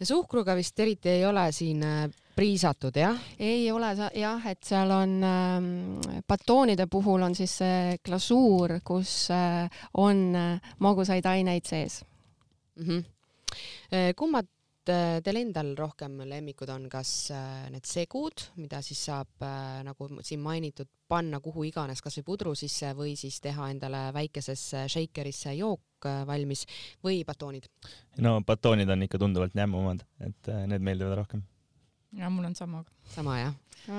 ja 0.00 0.06
suhkruga 0.06 0.54
vist 0.58 0.78
eriti 0.80 1.08
ei 1.12 1.26
ole 1.26 1.44
siin 1.52 1.82
äh, 1.86 2.06
priisatud, 2.36 2.96
jah? 2.96 3.18
ei 3.38 3.66
ole 3.72 3.92
jah, 4.16 4.46
et 4.50 4.62
seal 4.64 4.90
on 4.94 5.18
ähm, 5.26 5.68
batoonide 6.28 6.86
puhul 6.90 7.22
on 7.22 7.36
siis 7.36 7.58
see 7.62 7.98
glasuur, 8.04 8.78
kus 8.84 9.30
äh, 9.34 9.68
on 10.00 10.24
äh, 10.36 10.72
magusaid 10.78 11.26
aineid 11.26 11.68
sees. 11.68 12.02
mm. 12.76 12.84
-hmm. 12.88 14.14
kummad 14.16 14.48
äh, 14.88 15.20
teil 15.22 15.36
endal 15.36 15.74
rohkem 15.76 16.20
lemmikud 16.28 16.68
on, 16.68 16.88
kas 16.90 17.30
äh, 17.30 17.68
need 17.70 17.84
segud, 17.84 18.46
mida 18.56 18.80
siis 18.82 19.04
saab 19.04 19.42
äh, 19.42 19.82
nagu 19.84 20.08
siin 20.22 20.40
mainitud, 20.40 20.88
panna 21.08 21.40
kuhu 21.40 21.64
iganes, 21.64 22.02
kasvõi 22.02 22.24
pudru 22.24 22.54
sisse 22.54 22.94
või 22.96 23.14
siis 23.16 23.40
teha 23.40 23.70
endale 23.70 24.12
väikesesse 24.14 24.88
shakerisse 24.88 25.54
jook 25.54 25.80
valmis 26.26 26.66
või 27.04 27.22
batoonid? 27.24 27.68
no 28.18 28.40
batoonid 28.46 28.88
on 28.90 29.02
ikka 29.02 29.18
tunduvalt 29.18 29.54
jämmumad, 29.54 30.02
et 30.20 30.48
need 30.66 30.82
meeldivad 30.82 31.14
rohkem. 31.20 31.42
Ja 32.18 32.30
mul 32.30 32.44
on 32.44 32.54
sama. 32.54 32.84
sama 33.14 33.38
jah? 33.40 33.54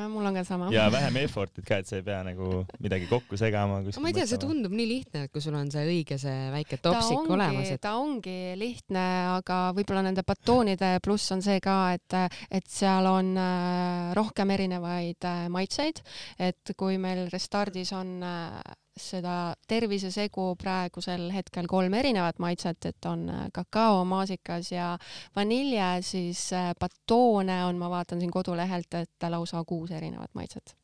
mul 0.10 0.26
on 0.26 0.34
ka 0.34 0.44
sama. 0.48 0.70
ja 0.72 0.86
vähem 0.92 1.18
effort'it 1.24 1.66
ka, 1.68 1.82
et 1.82 1.88
sa 1.88 1.98
ei 2.00 2.06
pea 2.06 2.22
nagu 2.24 2.62
midagi 2.80 3.08
kokku 3.10 3.38
segama. 3.40 3.82
ma 3.84 4.12
ei 4.12 4.16
tea, 4.16 4.28
see 4.30 4.40
tundub 4.40 4.72
nii 4.72 4.88
lihtne, 4.88 5.26
et 5.26 5.34
kui 5.34 5.44
sul 5.44 5.58
on 5.60 5.72
see 5.74 5.84
õige 5.90 6.18
see 6.22 6.52
väike 6.54 6.80
topsik 6.84 7.28
olemas, 7.28 7.72
et 7.74 7.82
ta 7.84 7.96
ongi 8.00 8.54
lihtne, 8.60 9.06
aga 9.34 9.60
võib-olla 9.76 10.06
nende 10.08 10.24
batoonide 10.28 10.96
pluss 11.04 11.36
on 11.36 11.44
see 11.44 11.60
ka, 11.64 11.78
et, 11.98 12.18
et 12.52 12.70
seal 12.72 13.10
on 13.12 13.34
äh, 13.36 14.14
rohkem 14.16 14.56
erinevaid 14.56 15.28
äh, 15.28 15.44
maitseid, 15.52 16.00
et 16.40 16.76
kui 16.80 16.98
meil 17.02 17.28
Restardis 17.34 17.92
on 17.98 18.16
äh, 18.24 18.62
seda 19.00 19.56
tervisesegu 19.68 20.54
praegusel 20.62 21.30
hetkel 21.34 21.68
kolm 21.70 21.94
erinevat 21.98 22.40
maitset, 22.44 22.86
et 22.86 23.06
on 23.10 23.26
äh, 23.30 23.48
kakao, 23.54 24.04
maasikas 24.06 24.72
ja 24.72 24.94
vanilje, 25.36 25.90
siis 26.06 26.46
äh, 26.54 26.72
batoone 26.80 27.64
on, 27.66 27.80
ma 27.82 27.90
vaatan 27.90 28.22
siin 28.22 28.32
kodulehelt, 28.32 28.94
et 29.02 29.30
lausa 29.30 29.64
kuus 29.66 29.92
erinevat 29.92 30.34
maitset. 30.38 30.76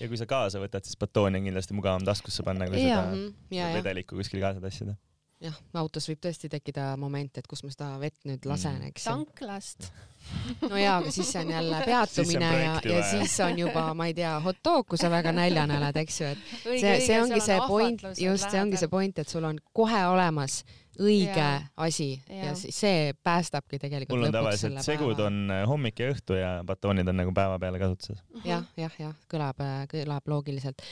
ja 0.00 0.08
kui 0.08 0.18
sa 0.18 0.26
kaasa 0.26 0.62
võtad, 0.62 0.86
siis 0.86 0.98
batooni 0.98 1.38
on 1.38 1.50
kindlasti 1.50 1.74
mugavam 1.74 2.06
taskusse 2.06 2.42
panna, 2.46 2.68
kui 2.70 2.86
Jaa. 2.86 3.02
seda 3.02 3.10
Mhm, 3.10 3.26
ja, 3.50 3.68
ja. 3.68 3.74
vedelikku 3.80 4.16
kuskil 4.18 4.40
kaasa 4.42 4.62
tassida. 4.62 4.94
Jah, 5.40 5.54
autos 5.74 6.08
võib 6.08 6.20
tõesti 6.24 6.48
tekkida 6.52 6.96
moment, 7.00 7.38
et 7.38 7.46
kus 7.50 7.62
ma 7.64 7.70
seda 7.70 7.88
vett 8.00 8.16
nüüd 8.24 8.46
lasen, 8.48 8.78
Mm. 8.80 8.86
eks 8.92 9.06
ju. 9.06 9.10
tanklast. 9.12 9.90
no 10.70 10.76
jaa, 10.76 10.98
aga 11.02 11.10
siis 11.12 11.34
on 11.36 11.50
jälle 11.50 11.80
peatumine 11.84 12.44
ja, 12.44 12.52
projekt 12.52 12.84
ja 12.84 12.98
jah. 12.98 13.10
siis 13.10 13.40
on 13.44 13.58
juba, 13.58 13.82
ma 13.94 14.06
ei 14.06 14.14
tea, 14.14 14.38
hot 14.40 14.56
dog, 14.64 14.86
kui 14.88 14.98
sa 14.98 15.10
väga 15.12 15.32
näljane 15.36 15.76
oled, 15.78 15.96
eks 16.00 16.20
ju, 16.20 16.26
et 16.32 16.38
see, 16.64 16.94
see 17.06 17.18
ongi 17.22 17.40
see 17.44 17.58
point, 17.68 18.06
just, 18.18 18.48
see 18.50 18.60
ongi 18.62 18.80
see 18.80 18.88
point, 18.88 19.18
et 19.18 19.28
sul 19.28 19.44
on 19.44 19.58
kohe 19.76 20.00
olemas 20.06 20.62
õige 21.00 21.40
Jaa. 21.40 21.60
asi 21.86 22.08
ja 22.28 22.54
siis 22.58 22.78
see 22.84 23.12
päästabki 23.26 23.78
tegelikult 23.82 24.16
mul 24.16 24.28
on 24.28 24.34
tavaliselt 24.34 24.80
segud 24.86 25.20
on 25.24 25.44
äh, 25.50 25.64
hommik 25.68 26.00
ja 26.00 26.10
õhtu 26.14 26.38
ja 26.38 26.56
batoonid 26.66 27.08
on 27.10 27.22
nagu 27.22 27.34
päeva 27.34 27.58
peale 27.62 27.82
kasutuses. 27.82 28.22
jah, 28.44 28.66
jah, 28.80 28.98
jah, 29.00 29.14
kõlab, 29.30 29.62
kõlab 29.90 30.34
loogiliselt. 30.34 30.82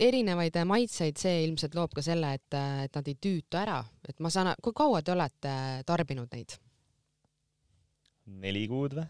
erinevaid 0.00 0.58
maitseid, 0.68 1.16
see 1.16 1.42
ilmselt 1.46 1.74
loob 1.74 1.94
ka 1.96 2.04
selle, 2.04 2.34
et, 2.36 2.60
et 2.84 2.96
nad 2.98 3.08
ei 3.08 3.16
tüüta 3.16 3.62
ära, 3.62 3.80
et 4.08 4.20
ma 4.20 4.30
saan, 4.30 4.52
kui 4.62 4.76
kaua 4.76 5.02
te 5.02 5.14
olete 5.14 5.56
tarbinud 5.86 6.32
neid 6.32 6.58
neli 8.26 8.66
kuud 8.70 8.96
või? 8.98 9.06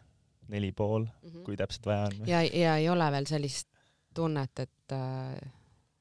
neli 0.53 0.71
pool, 0.73 1.07
mm? 1.07 1.31
-hmm. 1.31 1.45
kui 1.47 1.57
täpselt 1.59 1.87
vaja 1.87 2.07
on. 2.07 2.29
ja, 2.29 2.43
ja 2.43 2.77
ei 2.77 2.89
ole 2.89 3.11
veel 3.13 3.27
sellist 3.27 3.69
tunnet, 4.15 4.59
et, 4.59 4.95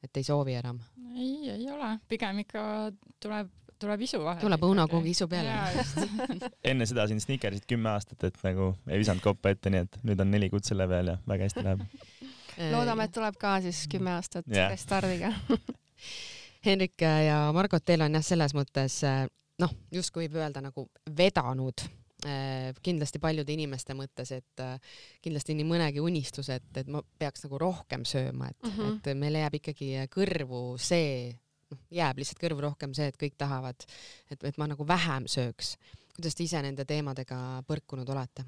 et 0.03 0.17
ei 0.17 0.23
soovi 0.23 0.53
enam? 0.53 0.79
ei, 1.15 1.49
ei 1.49 1.69
ole, 1.71 1.95
pigem 2.07 2.43
ikka 2.43 2.91
tuleb, 3.23 3.49
tuleb 3.85 4.05
isu 4.07 4.21
vahele. 4.23 4.43
tuleb 4.43 4.65
õunakoogi 4.67 5.13
isu 5.15 5.27
peale. 5.31 5.55
enne 6.71 6.87
seda 6.89 7.07
siin 7.09 7.21
Snickersit 7.23 7.67
kümme 7.69 7.91
aastat, 7.93 8.27
et 8.29 8.39
nagu 8.45 8.73
ei 8.89 9.01
visanud 9.01 9.23
koppa 9.23 9.53
ette, 9.53 9.71
nii 9.73 9.85
et 9.85 9.99
nüüd 10.05 10.21
on 10.21 10.31
neli 10.33 10.49
kuud 10.53 10.65
selle 10.67 10.87
peal 10.91 11.13
ja 11.13 11.17
väga 11.29 11.49
hästi 11.49 11.65
läheb. 11.65 11.83
loodame, 12.73 13.07
et 13.07 13.15
tuleb 13.15 13.37
ka 13.39 13.57
siis 13.65 13.85
kümme 13.91 14.15
aastat 14.15 14.47
restardiga 14.49 15.33
Henrik 16.65 17.01
ja 17.01 17.51
Margot, 17.53 17.83
teil 17.85 18.01
on 18.01 18.17
jah, 18.17 18.25
selles 18.25 18.55
mõttes 18.57 18.97
noh, 19.61 19.77
justkui 19.93 20.25
võib 20.25 20.39
öelda 20.41 20.63
nagu 20.65 20.87
vedanud 21.17 21.83
eh, 22.25 22.71
kindlasti 22.83 23.21
paljude 23.21 23.53
inimeste 23.53 23.93
mõttes, 23.97 24.31
et 24.33 24.63
kindlasti 25.23 25.55
nii 25.57 25.67
mõnegi 25.69 26.01
unistus, 26.01 26.49
et, 26.55 26.65
et 26.81 26.89
ma 26.89 27.03
peaks 27.19 27.45
nagu 27.45 27.61
rohkem 27.61 28.05
sööma, 28.07 28.49
et 28.49 28.65
mm. 28.65 28.77
-hmm. 28.77 28.99
et 29.03 29.19
meil 29.21 29.39
jääb 29.43 29.59
ikkagi 29.61 29.91
kõrvu 30.15 30.63
see, 30.81 31.35
jääb 31.93 32.21
lihtsalt 32.21 32.41
kõrvu 32.41 32.65
rohkem 32.67 32.93
see, 32.97 33.07
et 33.11 33.17
kõik 33.21 33.37
tahavad, 33.37 33.87
et, 34.31 34.43
et 34.43 34.59
ma 34.61 34.69
nagu 34.71 34.87
vähem 34.87 35.29
sööks. 35.31 35.75
kuidas 36.15 36.35
te 36.35 36.45
ise 36.45 36.61
nende 36.61 36.85
teemadega 36.85 37.63
põrkunud 37.67 38.09
olete? 38.09 38.45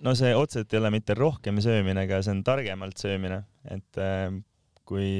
no 0.00 0.14
see 0.14 0.34
otseselt 0.36 0.72
ei 0.72 0.80
ole 0.80 0.90
mitte 0.90 1.14
rohkem 1.14 1.60
söömine, 1.60 2.06
aga 2.06 2.22
see 2.22 2.36
on 2.36 2.44
targemalt 2.44 2.98
söömine, 3.00 3.42
et 3.64 4.00
äh, 4.02 4.30
kui 4.84 5.10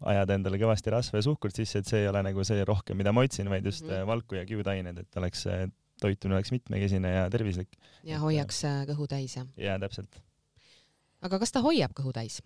ajada 0.00 0.34
endale 0.34 0.56
kõvasti 0.60 0.92
rasva 0.94 1.20
ja 1.20 1.26
suhkurt 1.26 1.56
sisse, 1.56 1.82
et 1.82 1.88
see 1.88 2.04
ei 2.04 2.08
ole 2.08 2.22
nagu 2.24 2.44
see 2.46 2.64
rohkem, 2.64 2.96
mida 2.96 3.12
ma 3.12 3.24
otsin, 3.26 3.50
vaid 3.52 3.66
just 3.66 3.84
mm 3.84 3.90
-hmm. 3.90 4.06
valku 4.06 4.34
ja 4.34 4.46
kiudained, 4.48 4.98
et 4.98 5.16
oleks 5.16 5.46
äh, 5.46 5.68
toitumine 6.00 6.38
oleks 6.38 6.52
mitmekesine 6.52 7.12
ja 7.12 7.30
tervislik. 7.30 7.76
ja 8.04 8.20
hoiaks 8.22 8.64
eh, 8.64 8.82
kõhu 8.90 9.08
täis, 9.10 9.36
jah? 9.36 9.48
ja 9.56 9.78
täpselt. 9.82 10.20
aga 11.20 11.40
kas 11.42 11.52
ta 11.52 11.62
hoiab 11.64 11.94
kõhu 11.96 12.14
täis? 12.16 12.40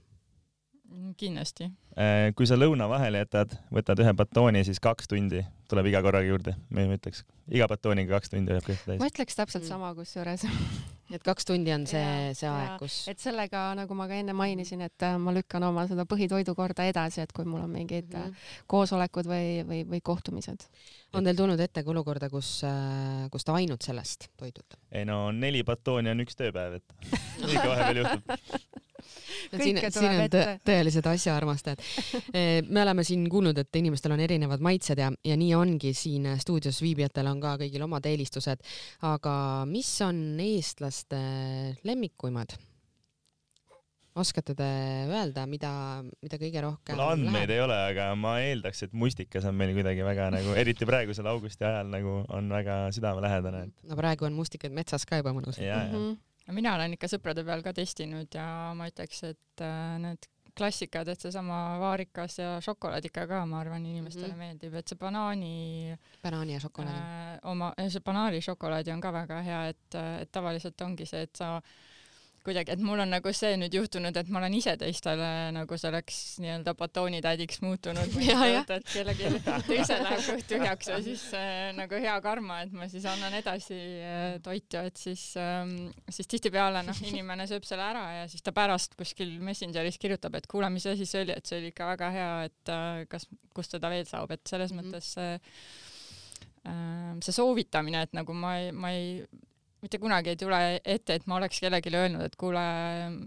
Kindlasti. 1.19 1.69
Äh, 1.95 2.31
kui 2.35 2.47
sa 2.51 2.57
lõuna 2.59 2.89
vahele 2.91 3.21
jätad, 3.23 3.55
võtad 3.75 4.01
ühe 4.03 4.13
batooni, 4.19 4.65
siis 4.67 4.81
kaks 4.83 5.11
tundi 5.11 5.45
tuleb 5.71 5.89
iga 5.91 6.01
korraga 6.05 6.27
juurde, 6.27 6.57
ma 6.75 6.85
ütleks. 6.91 7.23
iga 7.49 7.69
batooniga 7.71 8.17
kaks 8.17 8.33
tundi 8.33 8.53
hoiab 8.53 8.67
kõhtu 8.67 8.91
täis. 8.91 8.99
ma 9.01 9.09
ütleks 9.11 9.39
täpselt 9.39 9.65
Mm. 9.65 9.69
sama 9.69 9.95
kusjuures 9.95 10.45
et 11.15 11.23
kaks 11.23 11.45
tundi 11.45 11.73
on 11.73 11.87
see, 11.87 12.33
see 12.35 12.49
aeg, 12.51 12.77
kus 12.83 12.97
et 13.09 13.23
sellega, 13.23 13.63
nagu 13.79 13.95
ma 13.95 14.09
ka 14.11 14.19
enne 14.19 14.35
mainisin, 14.37 14.83
et 14.85 15.07
äh, 15.07 15.17
ma 15.19 15.35
lükkan 15.35 15.63
oma 15.63 15.87
seda 15.91 16.07
põhitoidukorda 16.11 16.89
edasi, 16.91 17.23
et 17.25 17.33
kui 17.33 17.47
mul 17.47 17.63
on 17.63 17.71
mingid 17.71 18.11
mm. 18.13 18.23
-hmm. 18.23 18.65
koosolekud 18.67 19.31
või, 19.31 19.49
või, 19.69 19.83
või 19.95 20.01
kohtumised. 20.03 20.67
on 21.13 21.25
teil 21.25 21.37
tulnud 21.37 21.61
ette 21.61 21.85
ka 21.85 21.91
olukorda, 21.91 22.31
kus, 22.31 22.63
kus 23.31 23.45
te 23.45 23.53
ainult 23.53 23.83
sellest 23.83 24.29
toidute? 24.37 24.83
ei 24.93 25.05
no 25.05 25.31
neli 25.33 25.63
batooni 25.65 26.11
on 26.11 26.27
üks 26.27 26.37
tööpäev, 26.37 26.81
et 26.81 27.15
ikka 27.55 27.69
vahepeal 27.69 28.03
juhtub. 28.03 28.85
siin, 29.05 29.79
Kõike 29.79 29.91
siin 29.91 29.97
tuleb 29.99 30.19
on 30.25 30.33
tõ, 30.35 30.43
ette. 30.43 30.59
tõelised 30.71 31.09
asjaarmastajad. 31.13 31.87
me 32.75 32.85
oleme 32.85 33.07
siin 33.07 33.25
kuulnud, 33.31 33.59
et 33.61 33.81
inimestel 33.81 34.17
on 34.17 34.25
erinevad 34.25 34.65
maitsed 34.65 35.01
ja, 35.01 35.11
ja 35.25 35.39
nii 35.41 35.55
ongi 35.59 35.95
siin 35.97 36.29
stuudios 36.43 36.83
viibijatel 36.85 37.33
on 37.33 37.43
ka 37.45 37.57
kõigil 37.65 37.87
omad 37.87 38.07
eelistused. 38.11 38.63
aga 39.07 39.35
mis 39.71 39.91
on 40.05 40.23
eestlaste 40.45 41.25
lemmikuimad? 41.85 42.57
oskate 44.15 44.55
te 44.55 44.67
öelda, 45.11 45.45
mida, 45.51 45.71
mida 46.23 46.39
kõige 46.39 46.63
rohkem 46.63 46.99
mul 46.99 47.15
andmeid 47.17 47.51
ei 47.51 47.63
ole, 47.65 47.79
aga 47.91 48.11
ma 48.19 48.37
eeldaks, 48.45 48.85
et 48.87 48.95
mustikas 48.97 49.47
on 49.51 49.57
meil 49.59 49.75
kuidagi 49.75 50.07
väga 50.07 50.29
nagu, 50.35 50.55
eriti 50.59 50.87
praegusel 50.89 51.27
augusti 51.31 51.67
ajal 51.67 51.91
nagu 51.91 52.21
on 52.35 52.53
väga 52.55 52.79
südamelähedane, 52.95 53.65
et 53.67 53.91
no 53.91 53.99
praegu 53.99 54.29
on 54.29 54.37
mustikad 54.39 54.75
metsas 54.75 55.07
ka 55.09 55.19
juba 55.19 55.35
mõnus. 55.35 55.59
ja, 55.59 55.83
ja. 55.91 56.05
Mina 56.53 56.75
olen 56.77 56.93
ikka 56.97 57.09
sõprade 57.09 57.45
peal 57.47 57.63
ka 57.65 57.73
testinud 57.73 58.35
ja 58.37 58.47
ma 58.77 58.89
ütleks, 58.91 59.23
et 59.31 59.65
äh, 59.65 59.95
need 60.03 60.29
klassikad, 60.55 61.09
et 61.11 61.25
seesama 61.25 61.79
vaarikas 61.81 62.39
ja 62.39 62.51
šokolaad 62.63 63.09
ikka 63.09 63.25
ka, 63.31 63.41
ma 63.49 63.63
arvan, 63.63 63.87
inimestele 63.87 64.29
mm. 64.29 64.35
-hmm. 64.35 64.45
meeldib, 64.45 64.75
et 64.75 64.89
see 64.89 64.99
banaani 65.01 65.97
banaani 66.23 66.53
ja 66.53 66.61
šokolaadi 66.61 67.01
äh, 67.01 67.39
oma, 67.51 67.73
see 67.89 68.05
banaanišokolaadi 68.05 68.93
on 68.93 69.01
ka 69.01 69.13
väga 69.13 69.41
hea, 69.43 69.65
et, 69.73 69.99
et 70.21 70.33
tavaliselt 70.33 70.81
ongi 70.81 71.07
see, 71.07 71.23
et 71.23 71.37
sa 71.37 71.61
kuidagi, 72.45 72.75
et 72.75 72.83
mul 72.85 73.01
on 73.01 73.13
nagu 73.15 73.33
see 73.37 73.55
nüüd 73.61 73.73
juhtunud, 73.75 74.17
et 74.21 74.31
ma 74.33 74.41
olen 74.43 74.55
ise 74.59 74.75
teistele 74.81 75.29
nagu 75.57 75.79
selleks 75.81 76.19
nii-öelda 76.45 76.75
batoonitädiks 76.77 77.63
muutunud. 77.65 78.19
et 78.77 78.91
kellelgi 78.91 79.31
teisel 79.69 80.03
läheb 80.05 80.25
kõht 80.27 80.47
tühjaks 80.51 80.87
ja 80.93 80.99
siis 81.07 81.23
äh, 81.39 81.71
nagu 81.77 81.95
hea 82.05 82.17
karma, 82.25 82.55
et 82.67 82.73
ma 82.77 82.85
siis 82.93 83.07
annan 83.09 83.33
edasi 83.39 83.79
äh, 83.79 84.25
toitu, 84.45 84.77
et 84.91 84.97
siis 85.01 85.23
ähm,, 85.41 85.73
siis 86.09 86.29
tihtipeale 86.35 86.81
noh, 86.85 86.99
inimene 87.11 87.45
sööb 87.51 87.65
selle 87.69 87.87
ära 87.87 88.05
ja 88.19 88.25
siis 88.29 88.43
ta 88.45 88.51
pärast 88.57 88.91
kuskil 88.99 89.31
Messengeris 89.45 89.99
kirjutab, 90.03 90.37
et 90.37 90.47
kuule, 90.51 90.69
mis 90.75 90.87
asi 90.91 91.05
see 91.09 91.25
oli, 91.25 91.35
et 91.37 91.47
see 91.49 91.59
oli 91.63 91.69
ikka 91.73 91.85
väga 91.95 92.07
hea, 92.19 92.31
et 92.51 92.65
äh, 92.75 93.01
kas, 93.11 93.25
kust 93.57 93.71
seda 93.79 93.89
veel 93.93 94.07
saab, 94.11 94.29
et 94.37 94.45
selles 94.49 94.73
mm 94.75 94.79
-hmm. 94.85 94.93
mõttes 94.93 95.09
äh, 95.17 95.41
see 97.25 97.35
soovitamine, 97.37 97.99
et 98.05 98.13
nagu 98.17 98.33
ma 98.37 98.51
ei, 98.61 98.67
ma 98.73 98.89
ei 98.93 99.09
mitte 99.85 100.01
kunagi 100.01 100.33
ei 100.33 100.41
tule 100.41 100.59
ette, 100.81 101.19
et 101.19 101.29
ma 101.29 101.39
oleks 101.39 101.61
kellelegi 101.61 101.93
öelnud, 101.93 102.25
et 102.25 102.37
kuule, 102.41 102.65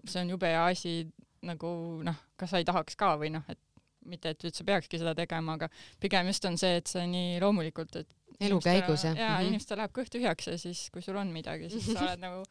see 0.10 0.24
on 0.24 0.34
jube 0.34 0.50
hea 0.50 0.66
asi, 0.72 0.98
nagu 1.46 1.70
noh, 2.06 2.22
kas 2.40 2.54
sa 2.54 2.62
ei 2.62 2.68
tahaks 2.68 2.98
ka 3.00 3.14
või 3.22 3.32
noh, 3.36 3.46
et 3.52 3.62
mitte, 4.08 4.32
et 4.34 4.46
üldse 4.48 4.66
peakski 4.68 5.00
seda 5.02 5.14
tegema, 5.18 5.58
aga 5.60 5.70
pigem 6.02 6.30
just 6.32 6.46
on 6.50 6.58
see, 6.60 6.80
et 6.80 6.90
see 6.90 7.06
nii 7.12 7.42
loomulikult, 7.44 8.00
et 8.02 8.17
elu 8.42 8.60
käigus 8.62 9.04
jah? 9.04 9.16
jaa 9.18 9.30
mm 9.30 9.36
-hmm., 9.38 9.48
inimestel 9.48 9.80
läheb 9.82 9.94
kõht 9.96 10.12
tühjaks 10.14 10.48
ja 10.48 10.58
siis, 10.58 10.82
kui 10.94 11.02
sul 11.02 11.16
on 11.18 11.32
midagi, 11.34 11.70
siis 11.70 11.86
sa 11.90 12.06
oled 12.06 12.24
nagu, 12.28 12.44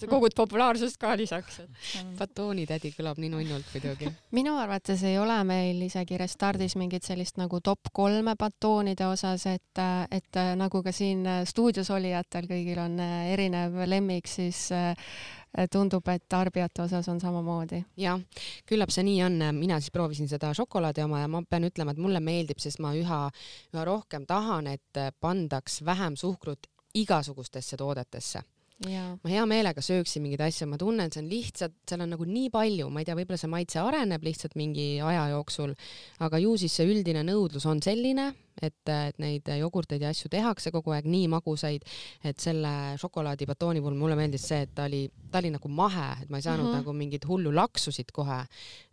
sa 0.00 0.06
kogud 0.10 0.34
populaarsust 0.36 0.98
ka 0.98 1.14
lisaks, 1.16 1.60
et. 1.60 1.70
batoonitädi 2.18 2.92
kõlab 2.96 3.20
nii 3.22 3.30
nunnult 3.34 3.72
muidugi 3.74 4.10
minu 4.38 4.56
arvates 4.58 5.02
ei 5.02 5.18
ole 5.18 5.38
meil 5.44 5.82
isegi 5.86 6.18
Restardis 6.18 6.76
mingit 6.76 7.06
sellist 7.06 7.38
nagu 7.38 7.60
top 7.60 7.92
kolme 7.92 8.34
batoonide 8.38 9.06
osas, 9.06 9.46
et, 9.46 9.84
et 10.10 10.42
nagu 10.56 10.82
ka 10.82 10.92
siin 10.92 11.26
stuudios 11.44 11.90
olijatel 11.90 12.50
kõigil 12.50 12.78
on 12.82 12.98
erinev 13.00 13.84
lemmik, 13.86 14.26
siis 14.26 14.68
tundub, 15.72 16.08
et 16.08 16.24
tarbijate 16.28 16.82
osas 16.82 17.08
on 17.08 17.20
samamoodi. 17.20 17.84
jah, 17.96 18.20
küllap 18.66 18.92
see 18.94 19.06
nii 19.06 19.22
on, 19.26 19.38
mina 19.56 19.80
siis 19.80 19.94
proovisin 19.94 20.28
seda 20.28 20.52
šokolaadi 20.54 21.02
oma 21.04 21.22
ja 21.22 21.28
ma 21.28 21.42
pean 21.48 21.68
ütlema, 21.68 21.94
et 21.94 22.02
mulle 22.02 22.20
meeldib, 22.20 22.60
sest 22.60 22.82
ma 22.84 22.94
üha, 22.96 23.24
üha 23.74 23.84
rohkem 23.88 24.26
tahan, 24.26 24.66
et 24.66 25.02
pandaks 25.20 25.82
vähem 25.84 26.16
suhkrut 26.16 26.70
igasugustesse 26.94 27.76
toodetesse 27.76 28.42
ma 28.86 29.30
hea 29.30 29.44
meelega 29.50 29.82
sööksin 29.82 30.22
mingeid 30.22 30.42
asju, 30.46 30.68
ma 30.70 30.78
tunnen, 30.78 31.10
see 31.10 31.22
on 31.24 31.30
lihtsalt, 31.30 31.74
seal 31.88 32.04
on 32.04 32.12
nagu 32.14 32.26
nii 32.28 32.50
palju, 32.54 32.86
ma 32.94 33.02
ei 33.02 33.08
tea, 33.08 33.16
võib-olla 33.18 33.40
see 33.40 33.50
maitse 33.50 33.80
areneb 33.82 34.22
lihtsalt 34.22 34.54
mingi 34.58 35.00
aja 35.02 35.24
jooksul, 35.32 35.74
aga 36.22 36.38
ju 36.44 36.54
siis 36.62 36.76
see 36.78 36.86
üldine 36.86 37.24
nõudlus 37.26 37.66
on 37.66 37.82
selline, 37.82 38.28
et, 38.62 38.78
et 38.90 39.18
neid 39.22 39.50
jogurteid 39.58 40.02
ja 40.02 40.12
asju 40.14 40.30
tehakse 40.30 40.70
kogu 40.74 40.94
aeg 40.94 41.10
nii 41.10 41.26
magusaid, 41.34 41.84
et 42.26 42.38
selle 42.42 42.72
šokolaadibatooni 43.02 43.82
puhul 43.82 43.98
mulle 43.98 44.18
meeldis 44.18 44.46
see, 44.50 44.62
et 44.66 44.74
ta 44.74 44.86
oli, 44.86 45.04
ta 45.30 45.42
oli 45.42 45.52
nagu 45.54 45.74
mahe, 45.74 46.08
et 46.22 46.30
ma 46.30 46.38
ei 46.38 46.46
saanud 46.46 46.68
mm 46.68 46.72
-hmm. 46.72 46.82
nagu 46.82 46.92
mingit 46.92 47.28
hullu 47.28 47.54
laksusid 47.54 48.14
kohe. 48.14 48.44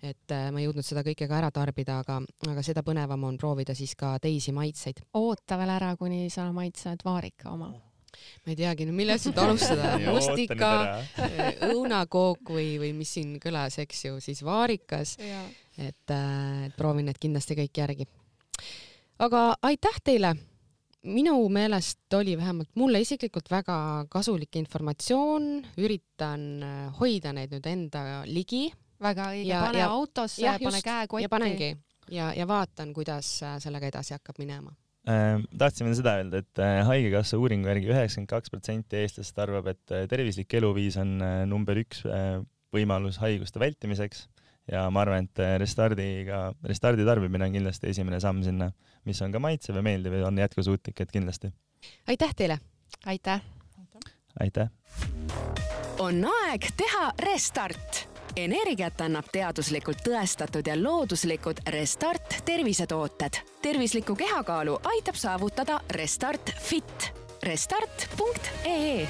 et 0.02 0.32
äh, 0.32 0.52
ma 0.52 0.60
ei 0.60 0.66
jõudnud 0.66 0.86
seda 0.86 1.02
kõike 1.02 1.28
ka 1.28 1.38
ära 1.38 1.52
tarbida, 1.52 2.00
aga, 2.00 2.22
aga 2.50 2.62
seda 2.62 2.82
põnevam 2.82 3.24
on 3.24 3.38
proovida 3.38 3.74
siis 3.74 3.96
ka 3.96 4.18
teisi 4.20 4.52
maitseid. 4.52 5.02
oota 5.14 5.58
veel 5.58 5.70
ära, 5.70 5.96
kuni 5.98 6.30
sa 6.30 6.52
maitsed 6.52 7.06
vaarika 7.06 7.52
oma 7.52 7.74
ma 8.46 8.54
ei 8.54 8.58
teagi, 8.60 8.88
no 8.88 8.96
millest 8.96 9.26
nüüd 9.30 9.42
alustada? 9.42 9.96
Mustika, 10.06 10.72
õunakook 11.72 12.54
või, 12.56 12.76
või 12.82 12.92
mis 12.98 13.14
siin 13.18 13.38
kõlas, 13.44 13.80
eks 13.84 14.06
ju, 14.08 14.20
siis 14.24 14.44
vaarikas. 14.46 15.16
et, 15.20 16.12
äh, 16.14 16.66
et 16.68 16.76
proovin 16.78 17.10
need 17.10 17.20
kindlasti 17.22 17.58
kõik 17.58 17.82
järgi. 17.84 18.10
aga 19.20 19.48
aitäh 19.62 20.04
teile! 20.04 20.36
Minu 21.06 21.36
meelest 21.54 22.14
oli 22.18 22.34
vähemalt 22.34 22.72
mulle 22.82 22.98
isiklikult 23.04 23.52
väga 23.52 24.08
kasulik 24.10 24.56
informatsioon, 24.58 25.60
üritan 25.78 26.48
äh, 26.66 26.80
hoida 27.00 27.34
neid 27.34 27.54
nüüd 27.54 27.68
enda 27.70 28.24
ligi. 28.26 28.72
väga 29.02 29.30
õige, 29.36 29.60
pane 29.60 29.84
ja, 29.84 29.92
autosse, 29.92 30.56
pane 30.64 30.82
käekotti. 30.82 31.24
ja 31.24 31.30
panengi. 31.30 31.76
Ja, 32.10 32.32
ja 32.38 32.46
vaatan, 32.48 32.94
kuidas 32.94 33.40
sellega 33.60 33.88
edasi 33.90 34.14
hakkab 34.14 34.38
minema 34.38 34.74
tahtsin 35.06 35.86
veel 35.88 35.98
seda 36.00 36.16
öelda, 36.20 36.42
et 36.42 36.62
äh, 36.62 36.80
Haigekassa 36.88 37.38
uuringu 37.42 37.70
järgi 37.70 37.92
üheksakümmend 37.92 38.32
kaks 38.32 38.54
protsenti 38.54 39.02
eestlastest 39.02 39.42
arvab, 39.44 39.70
et 39.74 39.94
äh, 39.94 40.08
tervislik 40.12 40.54
eluviis 40.58 40.98
on 41.02 41.20
number 41.50 41.78
üks 41.82 42.02
võimalus 42.76 43.20
haiguste 43.22 43.62
vältimiseks 43.62 44.26
ja 44.72 44.88
ma 44.90 45.04
arvan, 45.06 45.28
et 45.30 45.44
Restardiga, 45.62 46.48
Restardi 46.66 47.06
tarbimine 47.06 47.48
on 47.48 47.54
kindlasti 47.54 47.92
esimene 47.94 48.20
samm 48.24 48.42
sinna, 48.46 48.72
mis 49.06 49.22
on 49.22 49.36
ka 49.36 49.42
maitsev 49.44 49.78
ja 49.78 49.86
meeldiv 49.86 50.18
ja 50.18 50.26
on 50.32 50.42
jätkusuutlik, 50.42 51.06
et 51.06 51.14
kindlasti. 51.14 51.54
aitäh 52.10 52.34
teile! 52.36 52.60
aitäh! 53.06 53.46
aitäh! 54.42 54.74
on 56.02 56.26
aeg 56.42 56.68
teha 56.78 57.12
restart 57.24 58.15
energiat 58.38 59.02
annab 59.02 59.30
teaduslikult 59.32 60.04
tõestatud 60.06 60.68
ja 60.68 60.76
looduslikud 60.84 61.64
Restart 61.68 62.42
tervisetooted. 62.46 63.42
tervislikku 63.62 64.16
kehakaalu 64.16 64.80
aitab 64.84 65.16
saavutada 65.16 65.80
Restart 65.90 66.52
Fit. 66.60 67.12
Restart.ee 67.44 69.08